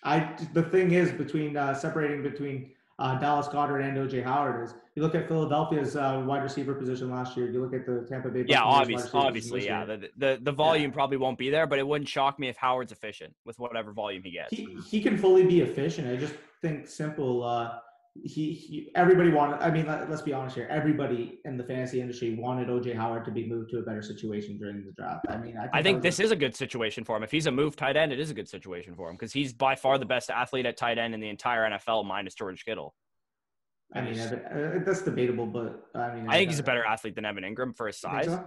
I 0.05 0.37
the 0.53 0.65
thing 0.65 0.93
is 0.93 1.13
between 1.13 1.57
uh, 1.57 1.75
separating 1.75 2.23
between 2.23 2.73
uh, 2.99 3.19
Dallas 3.19 3.49
Goedert 3.49 3.83
and 3.83 3.97
OJ 3.97 4.23
Howard 4.25 4.65
is 4.65 4.75
you 4.95 5.03
look 5.03 5.15
at 5.15 5.27
Philadelphia's 5.27 5.97
uh, 5.97 6.23
wide 6.27 6.43
receiver 6.43 6.75
position 6.75 7.11
last 7.11 7.37
year. 7.37 7.51
You 7.51 7.63
look 7.63 7.73
at 7.73 7.87
the 7.87 8.07
Tampa 8.09 8.29
Bay. 8.29 8.45
Yeah, 8.47 8.63
obviously, 8.63 9.11
obviously, 9.15 9.65
yeah. 9.65 9.85
The, 9.85 10.11
the 10.17 10.39
the 10.43 10.53
volume 10.53 10.93
probably 10.93 11.17
won't 11.17 11.39
be 11.39 11.51
there, 11.51 11.67
but 11.67 11.79
it 11.79 11.87
wouldn't 11.87 12.09
shock 12.09 12.39
me 12.39 12.49
if 12.49 12.57
Howard's 12.57 12.93
efficient 12.93 13.35
with 13.45 13.59
whatever 13.59 13.93
volume 13.93 14.23
he 14.23 14.33
gets. 14.33 14.51
He 14.51 14.77
he 14.89 15.01
can 15.01 15.17
fully 15.17 15.45
be 15.45 15.61
efficient. 15.61 16.09
I 16.09 16.17
just 16.17 16.35
think 16.61 16.87
simple. 16.87 17.43
Uh, 17.45 17.79
he, 18.15 18.53
he 18.53 18.91
everybody 18.95 19.31
wanted. 19.31 19.61
I 19.63 19.71
mean, 19.71 19.87
let, 19.87 20.11
let's 20.11 20.23
be 20.23 20.33
honest 20.35 20.55
here. 20.55 20.67
Everybody 20.71 21.41
in 21.45 21.57
the 21.57 21.65
fantasy 21.65 22.01
industry 22.01 22.35
wanted 22.35 22.69
OJ 22.69 22.95
Howard 22.95 23.25
to 23.25 23.31
be 23.31 23.47
moved 23.49 23.71
to 23.71 23.79
a 23.79 23.83
better 23.83 24.03
situation 24.03 24.59
during 24.59 24.85
the 24.85 24.93
draft. 24.93 25.25
I 25.31 25.39
mean, 25.39 25.57
I 25.57 25.63
think, 25.63 25.71
I 25.75 25.83
think 25.83 26.03
this 26.03 26.19
a- 26.19 26.25
is 26.25 26.31
a 26.31 26.37
good 26.37 26.55
situation 26.55 27.05
for 27.05 27.17
him. 27.17 27.23
If 27.23 27.31
he's 27.31 27.47
a 27.47 27.51
move 27.51 27.75
tight 27.75 27.97
end, 27.97 28.13
it 28.13 28.21
is 28.21 28.31
a 28.31 28.35
good 28.35 28.49
situation 28.49 28.95
for 28.95 29.09
him 29.09 29.15
because 29.17 29.33
he's 29.33 29.53
by 29.55 29.75
far 29.77 29.97
the 29.99 30.05
best 30.05 30.31
athlete 30.31 30.67
at 30.67 30.77
tight 30.77 30.99
end 30.99 31.15
in 31.15 31.21
the 31.21 31.29
entire 31.31 31.69
NFL, 31.71 32.05
minus 32.05 32.35
George 32.35 32.65
Kittle. 32.65 32.95
I 33.95 34.03
mean, 34.03 34.19
Evan, 34.19 34.39
uh, 34.41 34.79
that's 34.85 35.03
debatable, 35.03 35.47
but 35.47 35.87
I 35.95 36.15
mean, 36.15 36.29
I 36.29 36.37
think 36.39 36.51
he's 36.51 36.59
a 36.59 36.63
better 36.63 36.85
athlete 36.85 37.15
than 37.15 37.25
Evan 37.25 37.45
Engram 37.45 37.77
for 37.77 37.87
his 37.87 37.99
size. 37.99 38.27
so? 38.27 38.45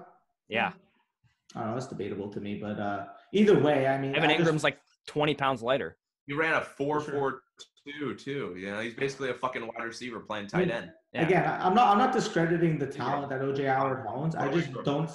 Yeah, 0.47 0.73
I 1.55 1.59
don't 1.59 1.69
know. 1.69 1.73
That's 1.75 1.87
debatable 1.87 2.29
to 2.31 2.39
me, 2.39 2.59
but 2.61 2.79
uh, 2.79 3.05
either 3.31 3.59
way, 3.59 3.87
I 3.87 3.97
mean, 3.99 4.15
Evan 4.15 4.29
I 4.29 4.37
just- 4.37 4.49
Engram's 4.49 4.63
like 4.63 4.77
20 5.07 5.33
pounds 5.35 5.61
lighter. 5.63 5.97
He 6.27 6.33
ran 6.33 6.53
a 6.53 6.61
four 6.61 7.01
sure. 7.01 7.13
four 7.13 7.41
two 7.85 8.15
too. 8.15 8.55
You 8.57 8.71
know, 8.71 8.79
he's 8.79 8.95
basically 8.95 9.29
a 9.29 9.33
fucking 9.33 9.61
wide 9.61 9.83
receiver 9.85 10.19
playing 10.19 10.47
tight 10.47 10.71
end. 10.71 10.91
Yeah. 11.13 11.25
Again, 11.25 11.45
I- 11.45 11.65
I'm 11.65 11.73
not. 11.75 11.87
I'm 11.91 11.97
not 11.97 12.13
discrediting 12.13 12.77
the 12.79 12.87
talent 12.87 13.29
that 13.29 13.41
OJ 13.41 13.67
Howard 13.67 14.05
owns. 14.07 14.35
I 14.35 14.51
just 14.51 14.71
don't. 14.83 15.09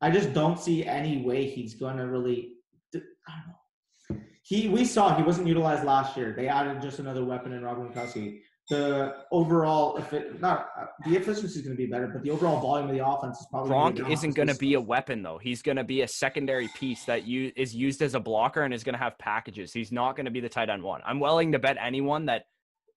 I 0.00 0.10
just 0.10 0.32
don't 0.32 0.58
see 0.58 0.84
any 0.84 1.22
way 1.22 1.46
he's 1.48 1.74
going 1.74 1.96
to 1.98 2.06
really. 2.06 2.52
I 2.94 2.98
don't 2.98 4.18
know. 4.18 4.24
He 4.42 4.68
we 4.68 4.84
saw 4.84 5.16
he 5.16 5.22
wasn't 5.22 5.48
utilized 5.48 5.84
last 5.84 6.16
year. 6.16 6.34
They 6.36 6.48
added 6.48 6.82
just 6.82 6.98
another 6.98 7.24
weapon 7.24 7.52
in 7.52 7.62
Robert 7.62 7.94
Gronkowski. 7.94 8.40
The 8.70 9.16
overall, 9.30 9.98
if 9.98 10.12
it 10.14 10.40
not 10.40 10.68
the 11.04 11.16
efficiency 11.16 11.58
is 11.58 11.62
going 11.66 11.76
to 11.76 11.82
be 11.82 11.86
better, 11.86 12.06
but 12.06 12.22
the 12.22 12.30
overall 12.30 12.60
volume 12.60 12.88
of 12.88 12.96
the 12.96 13.06
offense 13.06 13.38
is 13.40 13.46
probably 13.50 13.70
Gronk 13.70 13.96
down 13.96 14.10
isn't 14.10 14.34
going 14.34 14.48
to 14.48 14.56
be 14.56 14.72
a 14.74 14.80
weapon 14.80 15.22
though. 15.22 15.36
He's 15.36 15.60
going 15.60 15.76
to 15.76 15.84
be 15.84 16.00
a 16.00 16.08
secondary 16.08 16.68
piece 16.68 17.04
that 17.04 17.26
you 17.26 17.52
is 17.56 17.74
used 17.74 18.00
as 18.00 18.14
a 18.14 18.20
blocker 18.20 18.62
and 18.62 18.72
is 18.72 18.82
going 18.82 18.94
to 18.94 18.98
have 18.98 19.18
packages. 19.18 19.72
He's 19.72 19.92
not 19.92 20.16
going 20.16 20.24
to 20.24 20.30
be 20.30 20.40
the 20.40 20.48
tight 20.48 20.70
end 20.70 20.82
one. 20.82 21.02
I'm 21.04 21.20
willing 21.20 21.52
to 21.52 21.58
bet 21.58 21.76
anyone 21.78 22.24
that 22.26 22.44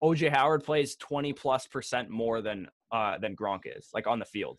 OJ 0.04 0.30
Howard 0.30 0.62
plays 0.62 0.94
20 0.96 1.32
plus 1.32 1.66
percent 1.66 2.11
more 2.11 2.42
than 2.42 2.68
uh 2.92 3.18
than 3.18 3.35
Gronk 3.35 3.62
is, 3.64 3.88
like 3.92 4.06
on 4.06 4.20
the 4.20 4.25
field. 4.25 4.58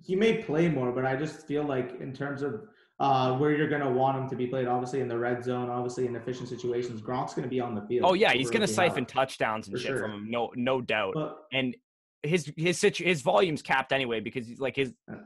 he 0.00 0.14
may 0.14 0.42
play 0.42 0.68
more, 0.68 0.92
but 0.92 1.04
I 1.04 1.16
just 1.16 1.46
feel 1.48 1.64
like 1.64 2.00
in 2.00 2.12
terms 2.12 2.42
of 2.42 2.60
uh, 2.98 3.36
where 3.36 3.50
you're 3.54 3.68
going 3.68 3.82
to 3.82 3.90
want 3.90 4.16
him 4.18 4.28
to 4.28 4.36
be 4.36 4.46
played, 4.46 4.66
obviously 4.66 5.00
in 5.00 5.08
the 5.08 5.18
red 5.18 5.44
zone, 5.44 5.68
obviously 5.68 6.06
in 6.06 6.16
efficient 6.16 6.48
situations, 6.48 7.00
Gronk's 7.02 7.34
going 7.34 7.42
to 7.44 7.48
be 7.50 7.60
on 7.60 7.74
the 7.74 7.82
field. 7.82 8.06
Oh 8.08 8.14
yeah, 8.14 8.32
he's 8.32 8.50
going 8.50 8.62
to 8.62 8.66
siphon 8.68 8.98
Howard. 9.04 9.08
touchdowns 9.08 9.68
and 9.68 9.76
For 9.76 9.80
shit 9.80 9.88
sure. 9.88 9.98
from 10.00 10.12
him, 10.12 10.30
no 10.30 10.50
no 10.56 10.80
doubt. 10.80 11.12
But 11.14 11.36
and 11.52 11.76
his 12.22 12.50
his 12.56 12.78
situ- 12.78 13.04
his 13.04 13.22
volume's 13.22 13.62
capped 13.62 13.92
anyway 13.92 14.20
because 14.20 14.46
he's 14.46 14.60
like 14.60 14.76
his 14.76 14.92
Yeah. 15.08 15.16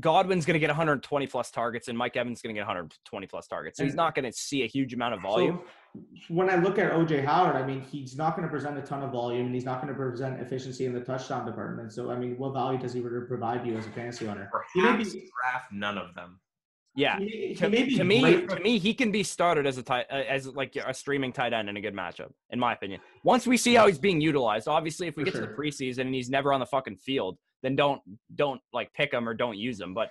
Godwin's 0.00 0.44
going 0.44 0.54
to 0.54 0.58
get 0.58 0.70
120 0.70 1.26
plus 1.28 1.52
targets 1.52 1.86
and 1.86 1.96
Mike 1.96 2.16
Evans 2.16 2.38
is 2.38 2.42
going 2.42 2.52
to 2.52 2.58
get 2.58 2.66
120 2.66 3.26
plus 3.28 3.46
targets. 3.46 3.78
So 3.78 3.84
he's 3.84 3.94
not 3.94 4.16
going 4.16 4.24
to 4.24 4.32
see 4.32 4.64
a 4.64 4.66
huge 4.66 4.92
amount 4.92 5.14
of 5.14 5.22
volume. 5.22 5.60
So 5.94 6.34
when 6.34 6.50
I 6.50 6.56
look 6.56 6.80
at 6.80 6.90
OJ 6.90 7.24
Howard, 7.24 7.54
I 7.54 7.64
mean, 7.64 7.80
he's 7.80 8.16
not 8.16 8.34
going 8.34 8.42
to 8.42 8.50
present 8.50 8.76
a 8.76 8.82
ton 8.82 9.04
of 9.04 9.12
volume, 9.12 9.46
and 9.46 9.54
he's 9.54 9.64
not 9.64 9.80
going 9.80 9.94
to 9.94 9.96
present 9.96 10.40
efficiency 10.40 10.86
in 10.86 10.92
the 10.92 10.98
touchdown 11.00 11.46
department. 11.46 11.92
So, 11.92 12.10
I 12.10 12.16
mean, 12.18 12.36
what 12.38 12.54
value 12.54 12.76
does 12.76 12.92
he 12.92 13.00
provide 13.00 13.64
you 13.64 13.76
as 13.78 13.86
a 13.86 13.90
fantasy 13.90 14.26
owner? 14.26 14.50
He 14.74 14.80
may 14.80 14.88
Perhaps 14.88 15.12
be, 15.12 15.30
draft 15.40 15.72
none 15.72 15.96
of 15.96 16.12
them. 16.16 16.40
Yeah. 16.94 17.18
he 17.18 17.24
may, 17.24 17.30
he 17.48 17.54
To, 17.54 17.68
may 17.68 17.84
to 17.96 18.04
me, 18.04 18.46
to 18.46 18.60
me, 18.60 18.78
he 18.78 18.94
can 18.94 19.10
be 19.10 19.22
started 19.22 19.66
as 19.66 19.78
a 19.78 19.82
tight, 19.82 20.06
uh, 20.10 20.16
as 20.28 20.46
like 20.46 20.76
a 20.76 20.94
streaming 20.94 21.32
tight 21.32 21.52
end 21.52 21.68
in 21.68 21.76
a 21.76 21.80
good 21.80 21.94
matchup, 21.94 22.30
in 22.50 22.58
my 22.58 22.72
opinion. 22.72 23.00
Once 23.24 23.46
we 23.46 23.56
see 23.56 23.74
how 23.74 23.86
he's 23.86 23.98
being 23.98 24.20
utilized, 24.20 24.68
obviously, 24.68 25.06
if 25.06 25.16
we 25.16 25.24
For 25.24 25.30
get 25.30 25.40
to 25.40 25.46
the 25.46 25.54
preseason 25.54 26.02
and 26.02 26.14
he's 26.14 26.30
never 26.30 26.52
on 26.52 26.60
the 26.60 26.66
fucking 26.66 26.96
field, 26.96 27.38
then 27.62 27.76
don't 27.76 28.00
don't 28.34 28.60
like 28.72 28.92
pick 28.92 29.12
him 29.12 29.28
or 29.28 29.34
don't 29.34 29.56
use 29.56 29.80
him. 29.80 29.94
But 29.94 30.10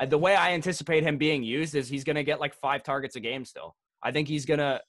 uh, 0.00 0.06
the 0.06 0.18
way 0.18 0.34
I 0.34 0.52
anticipate 0.52 1.02
him 1.02 1.18
being 1.18 1.42
used 1.42 1.74
is 1.74 1.88
he's 1.88 2.04
going 2.04 2.16
to 2.16 2.24
get 2.24 2.40
like 2.40 2.54
five 2.54 2.82
targets 2.82 3.16
a 3.16 3.20
game 3.20 3.44
still. 3.44 3.74
I 4.02 4.10
think 4.12 4.28
he's 4.28 4.46
gonna 4.46 4.80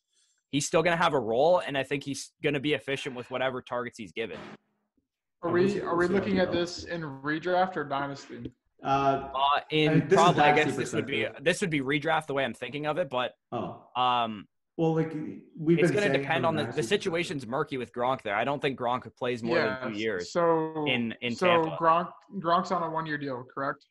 he's 0.52 0.66
still 0.66 0.84
gonna 0.84 0.98
have 0.98 1.14
a 1.14 1.20
role, 1.20 1.62
and 1.66 1.78
I 1.78 1.84
think 1.84 2.04
he's 2.04 2.32
gonna 2.44 2.60
be 2.60 2.74
efficient 2.74 3.16
with 3.16 3.30
whatever 3.32 3.62
targets 3.62 3.98
he's 3.98 4.12
given. 4.12 4.38
Are 5.42 5.52
We'll 5.52 5.68
see- 5.70 5.76
we 5.76 5.82
are 5.82 5.96
we'll 5.96 5.98
we 5.98 6.08
see 6.08 6.14
how 6.14 6.20
looking 6.20 6.40
at 6.40 6.52
this 6.52 6.84
in 6.86 7.02
redraft 7.02 7.76
or 7.78 7.84
dynasty? 7.84 8.52
Uh, 8.86 9.30
Uh, 9.34 9.38
I 9.38 9.62
in 9.72 9.92
mean, 10.00 10.08
this 10.08 10.18
probably, 10.18 10.44
I 10.44 10.56
guess 10.56 10.76
this 10.76 10.94
would 10.94 11.06
be 11.08 11.28
this 11.42 11.62
would 11.62 11.70
be 11.70 11.82
redraft 11.82 12.28
the 12.28 12.34
way 12.34 12.44
I'm 12.44 12.54
thinking 12.54 12.86
of 12.86 12.98
it, 12.98 13.10
but 13.10 13.34
oh, 13.52 13.82
um, 13.96 14.48
well, 14.78 14.94
like 14.94 15.14
we've 15.58 15.80
it's 15.80 15.92
going 15.92 16.12
to 16.12 16.18
depend 16.18 16.46
on 16.46 16.56
the 16.56 16.64
dynasty 16.64 16.82
the 16.82 16.88
situation's 16.88 17.48
murky 17.48 17.78
with 17.78 17.94
Gronk 17.94 18.22
there. 18.22 18.36
I 18.36 18.44
don't 18.44 18.62
think 18.62 18.78
Gronk 18.80 19.10
plays 19.16 19.42
more 19.42 19.58
than 19.58 19.94
two 19.94 19.98
years 19.98 20.32
So 20.32 20.86
in 20.88 21.16
in 21.22 21.36
so 21.36 21.48
Tampa. 21.48 21.78
Gronk 21.80 22.10
Gronk's 22.40 22.72
on 22.72 22.84
a 22.84 22.90
one 22.90 23.06
year 23.06 23.18
deal, 23.18 23.44
correct? 23.54 23.86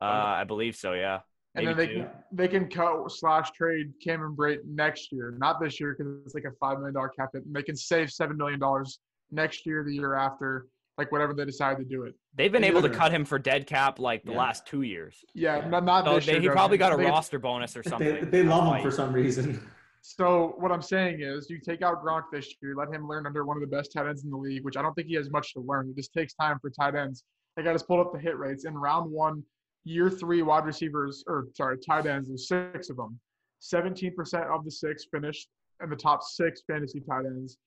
Uh, 0.00 0.04
I 0.04 0.44
believe 0.44 0.74
so. 0.76 0.94
Yeah. 0.94 1.20
And 1.54 1.66
then 1.66 1.76
they 1.76 1.86
two. 1.86 1.94
can, 1.94 2.08
they 2.32 2.48
can 2.48 2.68
cut 2.68 3.12
slash 3.12 3.50
trade 3.52 3.92
Cameron 4.02 4.34
Brate 4.34 4.64
next 4.66 5.12
year, 5.12 5.34
not 5.38 5.60
this 5.60 5.78
year 5.78 5.94
because 5.96 6.12
it's 6.24 6.34
like 6.34 6.44
a 6.44 6.52
five 6.58 6.78
million 6.78 6.94
dollar 6.94 7.10
cap 7.10 7.28
hit. 7.34 7.44
And 7.44 7.54
they 7.54 7.62
can 7.62 7.76
save 7.76 8.10
seven 8.10 8.36
million 8.36 8.58
dollars 8.58 8.98
next 9.30 9.66
year, 9.66 9.84
the 9.84 9.94
year 9.94 10.14
after, 10.14 10.66
like 10.98 11.10
whatever 11.10 11.32
they 11.34 11.44
decide 11.44 11.78
to 11.78 11.84
do 11.84 12.04
it. 12.04 12.14
They've 12.34 12.52
been 12.52 12.64
able 12.64 12.82
to 12.82 12.90
cut 12.90 13.12
him 13.12 13.24
for 13.24 13.38
dead 13.38 13.66
cap 13.66 13.98
like 13.98 14.24
the 14.24 14.32
Yeah. 14.32 14.38
last 14.38 14.66
two 14.66 14.82
years. 14.82 15.24
Yeah, 15.34 15.56
Yeah. 15.58 15.68
not 15.68 15.84
not 15.84 16.04
So 16.04 16.14
this 16.16 16.26
they, 16.26 16.32
year. 16.32 16.40
he 16.42 16.48
probably 16.50 16.78
got 16.78 16.92
a 16.92 16.96
They- 16.96 17.06
roster 17.06 17.38
bonus 17.38 17.76
or 17.76 17.82
something. 17.82 18.14
they, 18.14 18.20
they 18.24 18.42
love 18.42 18.64
That's 18.64 18.76
him 18.84 18.90
for 18.90 18.94
some 18.94 19.12
reason. 19.12 19.68
So 20.04 20.56
what 20.58 20.72
I'm 20.72 20.82
saying 20.82 21.20
is, 21.20 21.48
you 21.48 21.60
take 21.60 21.80
out 21.80 22.02
Gronk 22.04 22.24
this 22.32 22.52
year, 22.60 22.74
let 22.74 22.88
him 22.92 23.06
learn 23.06 23.24
under 23.24 23.44
one 23.44 23.56
of 23.56 23.60
the 23.60 23.68
best 23.68 23.92
tight 23.92 24.08
ends 24.08 24.24
in 24.24 24.30
the 24.30 24.36
league, 24.36 24.64
which 24.64 24.76
I 24.76 24.82
don't 24.82 24.92
think 24.94 25.06
he 25.06 25.14
has 25.14 25.30
much 25.30 25.52
to 25.54 25.60
learn. 25.60 25.88
It 25.88 25.94
just 25.96 26.12
takes 26.12 26.34
time 26.34 26.58
for 26.58 26.70
tight 26.70 26.96
ends. 26.96 27.22
I 27.56 27.62
got 27.62 27.78
to 27.78 27.84
pull 27.84 28.00
up 28.00 28.12
the 28.12 28.18
hit 28.18 28.36
rates 28.36 28.64
in 28.64 28.74
round 28.74 29.10
one, 29.10 29.44
year 29.84 30.10
three 30.10 30.42
wide 30.42 30.64
receivers, 30.64 31.22
or 31.28 31.46
sorry, 31.56 31.78
tight 31.78 32.06
ends. 32.06 32.26
There's 32.28 32.48
six 32.48 32.90
of 32.90 32.96
them. 32.96 33.18
17% 33.60 34.10
of 34.50 34.64
the 34.64 34.70
six 34.72 35.04
finished 35.04 35.48
in 35.82 35.88
the 35.88 35.94
top 35.96 36.22
six 36.24 36.62
fantasy 36.66 36.98
tight 37.00 37.24
ends, 37.26 37.58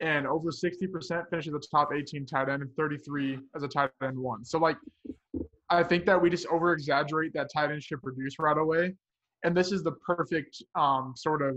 and 0.00 0.26
over 0.26 0.50
60% 0.50 1.28
finished 1.28 1.48
as 1.48 1.52
the 1.52 1.62
top 1.70 1.90
18 1.94 2.26
tight 2.26 2.48
end, 2.48 2.62
and 2.62 2.74
33 2.76 3.38
as 3.54 3.62
a 3.62 3.68
tight 3.68 3.90
end 4.02 4.18
one. 4.18 4.44
So 4.44 4.58
like, 4.58 4.76
I 5.68 5.82
think 5.82 6.06
that 6.06 6.20
we 6.20 6.30
just 6.30 6.46
over 6.46 6.72
exaggerate 6.72 7.32
that 7.34 7.48
tight 7.52 7.70
end 7.70 7.82
should 7.82 8.02
produce 8.02 8.36
right 8.38 8.56
away 8.58 8.94
and 9.44 9.56
this 9.56 9.72
is 9.72 9.82
the 9.82 9.92
perfect 9.92 10.62
um, 10.74 11.14
sort 11.16 11.42
of 11.42 11.56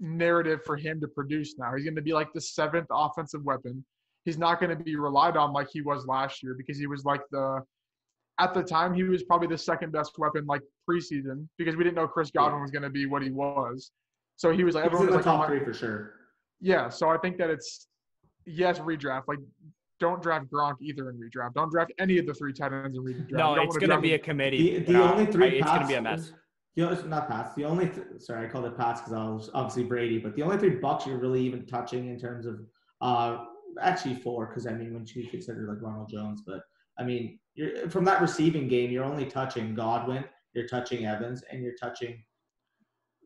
narrative 0.00 0.60
for 0.64 0.76
him 0.76 1.00
to 1.00 1.08
produce 1.08 1.56
now. 1.58 1.74
He's 1.74 1.84
going 1.84 1.96
to 1.96 2.02
be 2.02 2.12
like 2.12 2.32
the 2.32 2.40
seventh 2.40 2.86
offensive 2.90 3.42
weapon. 3.44 3.84
He's 4.24 4.38
not 4.38 4.60
going 4.60 4.76
to 4.76 4.82
be 4.82 4.96
relied 4.96 5.36
on 5.36 5.52
like 5.52 5.68
he 5.70 5.80
was 5.80 6.06
last 6.06 6.42
year 6.42 6.54
because 6.56 6.78
he 6.78 6.86
was 6.86 7.04
like 7.04 7.20
the 7.30 7.60
at 8.40 8.54
the 8.54 8.62
time 8.62 8.94
he 8.94 9.02
was 9.02 9.24
probably 9.24 9.48
the 9.48 9.58
second 9.58 9.90
best 9.90 10.12
weapon 10.18 10.46
like 10.46 10.62
preseason 10.88 11.48
because 11.58 11.74
we 11.74 11.82
didn't 11.82 11.96
know 11.96 12.06
Chris 12.06 12.30
Godwin 12.30 12.62
was 12.62 12.70
going 12.70 12.82
to 12.82 12.90
be 12.90 13.06
what 13.06 13.22
he 13.22 13.30
was. 13.30 13.90
So 14.36 14.52
he 14.52 14.62
was 14.62 14.76
like 14.76 14.84
in 14.84 14.86
everyone 14.86 15.10
the 15.10 15.16
was 15.16 15.26
like, 15.26 15.38
top 15.38 15.48
three 15.48 15.64
for 15.64 15.74
sure. 15.74 16.14
Yeah. 16.60 16.88
So 16.88 17.08
I 17.08 17.18
think 17.18 17.38
that 17.38 17.50
it's 17.50 17.88
yes 18.46 18.78
redraft 18.78 19.24
like. 19.28 19.38
Don't 20.00 20.22
draft 20.22 20.46
Gronk 20.48 20.76
either 20.80 21.10
in 21.10 21.16
redraft. 21.18 21.54
Don't 21.54 21.72
draft 21.72 21.92
any 21.98 22.18
of 22.18 22.26
the 22.26 22.32
three 22.32 22.52
tight 22.52 22.72
ends 22.72 22.96
in 22.96 23.02
redraft. 23.02 23.32
No, 23.32 23.54
it's 23.56 23.76
going 23.76 23.90
to 23.90 24.00
be 24.00 24.12
a 24.14 24.18
committee. 24.18 24.78
The, 24.78 24.92
the 24.92 25.02
Uh, 25.02 25.10
only 25.10 25.24
I- 25.26 25.30
three 25.32 25.58
It's 25.58 25.66
going 25.66 25.80
to 25.80 25.86
be 25.88 25.94
a 25.94 26.02
mess. 26.02 26.32
The 26.76 26.88
only, 26.88 27.08
not 27.08 27.28
Pats. 27.28 27.52
The 27.56 27.64
only 27.64 27.88
th- 27.88 28.06
sorry, 28.20 28.46
I 28.46 28.48
called 28.48 28.66
it 28.66 28.76
Pats 28.76 29.00
because 29.00 29.12
I 29.12 29.24
was 29.28 29.50
obviously 29.54 29.82
Brady, 29.82 30.18
but 30.18 30.36
the 30.36 30.42
only 30.42 30.56
three 30.56 30.76
bucks 30.76 31.04
you're 31.04 31.18
really 31.18 31.40
even 31.40 31.66
touching 31.66 32.06
in 32.10 32.16
terms 32.16 32.46
of 32.46 32.60
uh 33.00 33.38
actually 33.80 34.14
four 34.14 34.46
because 34.46 34.68
I 34.68 34.72
mean 34.72 34.94
when 34.94 35.04
you 35.04 35.26
consider 35.28 35.66
like 35.68 35.82
Ronald 35.82 36.08
Jones, 36.08 36.42
but 36.46 36.60
I 36.96 37.02
mean 37.02 37.40
you're 37.56 37.90
from 37.90 38.04
that 38.04 38.20
receiving 38.20 38.68
game 38.68 38.92
you're 38.92 39.02
only 39.04 39.24
touching 39.26 39.74
Godwin, 39.74 40.24
you're 40.54 40.68
touching 40.68 41.06
Evans, 41.06 41.42
and 41.50 41.60
you're 41.60 41.74
touching. 41.74 42.22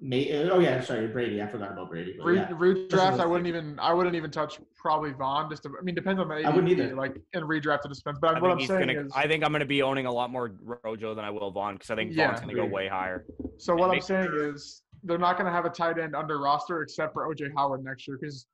May- 0.04 0.50
oh 0.50 0.58
yeah, 0.58 0.80
sorry 0.80 1.06
Brady. 1.06 1.40
I 1.40 1.46
forgot 1.46 1.70
about 1.72 1.88
Brady. 1.88 2.14
But 2.18 2.24
Re- 2.26 2.36
yeah. 2.38 2.48
redraft, 2.48 3.20
I 3.20 3.24
wouldn't 3.24 3.46
even. 3.46 3.78
I 3.78 3.92
wouldn't 3.94 4.16
even 4.16 4.32
touch 4.32 4.58
probably 4.76 5.12
Vaughn. 5.12 5.48
Just, 5.48 5.62
to, 5.62 5.68
I 5.78 5.82
mean, 5.84 5.94
depends 5.94 6.20
on 6.20 6.28
the. 6.28 6.34
I 6.44 6.50
wouldn't 6.50 6.68
either. 6.68 6.96
Like 6.96 7.14
in 7.34 7.44
redraft, 7.44 7.84
it 7.84 7.88
just 7.90 8.02
depends. 8.02 8.18
But 8.20 8.36
I 8.36 8.40
what 8.40 8.48
think 8.48 8.52
I'm 8.52 8.58
he's 8.58 8.68
saying 8.68 8.86
gonna. 8.88 9.06
is, 9.06 9.12
I 9.14 9.28
think 9.28 9.44
I'm 9.44 9.52
gonna 9.52 9.64
be 9.64 9.80
owning 9.82 10.06
a 10.06 10.12
lot 10.12 10.30
more 10.30 10.50
Rojo 10.84 11.14
than 11.14 11.24
I 11.24 11.30
will 11.30 11.52
Vaughn 11.52 11.74
because 11.74 11.90
I 11.90 11.94
think 11.94 12.12
Yeah, 12.14 12.28
Vaughn's 12.28 12.40
gonna 12.40 12.54
go 12.54 12.66
way 12.66 12.88
higher. 12.88 13.24
so 13.58 13.74
what 13.76 13.90
I'm 13.90 13.96
make 13.96 14.02
saying 14.02 14.30
is, 14.32 14.82
they're 15.04 15.18
not 15.18 15.36
going 15.36 15.46
to 15.46 15.52
have 15.52 15.64
a 15.66 15.70
tight 15.70 15.98
end 15.98 16.14
under 16.16 16.38
roster 16.40 16.82
except 16.82 17.12
for 17.12 17.32
OJ 17.32 17.50
Howard 17.56 17.84
next 17.84 18.06
year. 18.08 18.18
Because 18.20 18.46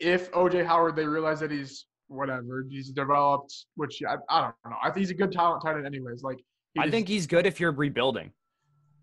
if 0.00 0.30
OJ 0.32 0.64
Howard, 0.66 0.96
they 0.96 1.06
realize 1.06 1.40
that 1.40 1.50
he's 1.50 1.86
whatever, 2.08 2.64
he's 2.70 2.90
developed, 2.90 3.52
which 3.76 4.00
I, 4.08 4.14
I 4.30 4.40
don't 4.42 4.54
know. 4.72 4.76
I 4.82 4.86
think 4.90 4.98
he's 4.98 5.10
a 5.10 5.14
good 5.14 5.32
talent 5.32 5.62
tight 5.62 5.76
end, 5.76 5.86
anyways. 5.86 6.22
Like 6.22 6.38
he 6.74 6.80
I 6.80 6.84
just- 6.84 6.92
think 6.92 7.08
he's 7.08 7.26
good 7.26 7.44
if 7.46 7.60
you're 7.60 7.72
rebuilding. 7.72 8.30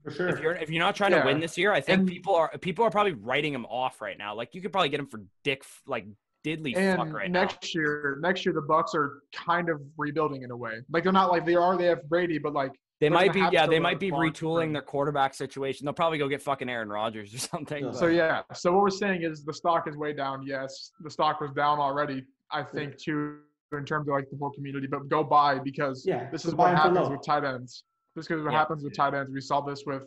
For 0.04 0.12
sure. 0.12 0.28
If 0.30 0.40
you're 0.42 0.56
if 0.56 0.70
you're 0.70 0.84
not 0.84 0.96
trying 0.96 1.12
to 1.12 1.22
win 1.26 1.40
this 1.40 1.58
year, 1.58 1.72
I 1.72 1.82
think 1.82 2.00
And- 2.00 2.08
people 2.08 2.36
are 2.36 2.50
people 2.60 2.86
are 2.86 2.90
probably 2.92 3.14
writing 3.14 3.54
him 3.54 3.66
off 3.66 4.02
right 4.02 4.18
now. 4.18 4.36
Like 4.36 4.54
you 4.56 4.62
could 4.62 4.72
probably 4.72 4.90
get 4.90 5.00
him 5.00 5.08
for 5.08 5.22
dick 5.44 5.64
like 5.88 6.06
diddly 6.46 6.76
And 6.76 6.98
fuck 7.00 7.14
right 7.14 7.32
now. 7.32 7.42
next 7.42 7.74
year, 7.74 8.18
next 8.22 8.46
year 8.46 8.54
the 8.54 8.62
Bucks 8.62 8.94
are 8.94 9.22
kind 9.34 9.70
of 9.70 9.82
rebuilding 9.98 10.42
in 10.44 10.52
a 10.52 10.58
way. 10.58 10.80
Like 10.92 11.04
they're 11.04 11.14
not 11.14 11.32
like 11.32 11.46
they 11.46 11.56
are. 11.56 11.78
They 11.78 11.86
have 11.86 12.08
Brady, 12.10 12.38
but 12.38 12.54
like. 12.54 12.72
They 13.00 13.10
they're 13.10 13.18
might 13.18 13.34
gonna 13.34 13.50
be, 13.50 13.54
yeah, 13.56 13.66
they 13.68 13.80
might 13.80 14.00
be 14.00 14.12
retooling 14.12 14.56
bring- 14.56 14.74
their 14.74 14.82
quarterback 14.82 15.34
situation. 15.34 15.84
They'll 15.86 15.94
probably 15.94 16.20
go 16.20 16.30
get 16.30 16.42
fucking 16.42 16.70
Aaron 16.70 16.88
Rodgers 16.90 17.34
or 17.34 17.38
something. 17.54 17.86
Yeah. 17.86 17.92
So 17.92 18.08
yeah. 18.08 18.42
So 18.54 18.72
what 18.72 18.82
we're 18.82 18.90
saying 18.92 19.24
is 19.24 19.44
the 19.44 19.54
stock 19.54 19.88
is 19.90 19.98
way 19.98 20.14
down. 20.14 20.46
Yes, 20.46 20.92
the 21.02 21.10
stock 21.10 21.42
was 21.42 21.52
down 21.52 21.80
already. 21.80 22.24
I 22.52 22.64
think 22.64 22.98
too 22.98 23.40
in 23.74 23.84
terms 23.86 24.08
of 24.08 24.14
like 24.14 24.30
the 24.30 24.38
whole 24.38 24.52
community. 24.52 24.88
But 24.88 25.10
go 25.10 25.24
buy 25.24 25.60
because 25.60 26.06
Yeah, 26.06 26.30
this 26.30 26.46
is 26.46 26.54
buy 26.54 26.70
what 26.72 26.78
happens 26.78 27.10
with 27.10 27.26
tight 27.26 27.44
ends. 27.44 27.84
This 28.16 28.26
is 28.30 28.44
what 28.44 28.52
Yeah. 28.52 28.60
happens 28.60 28.84
with 28.84 28.96
tight 28.96 29.14
ends. 29.14 29.32
We 29.32 29.42
saw 29.42 29.62
this 29.62 29.84
with 29.86 30.04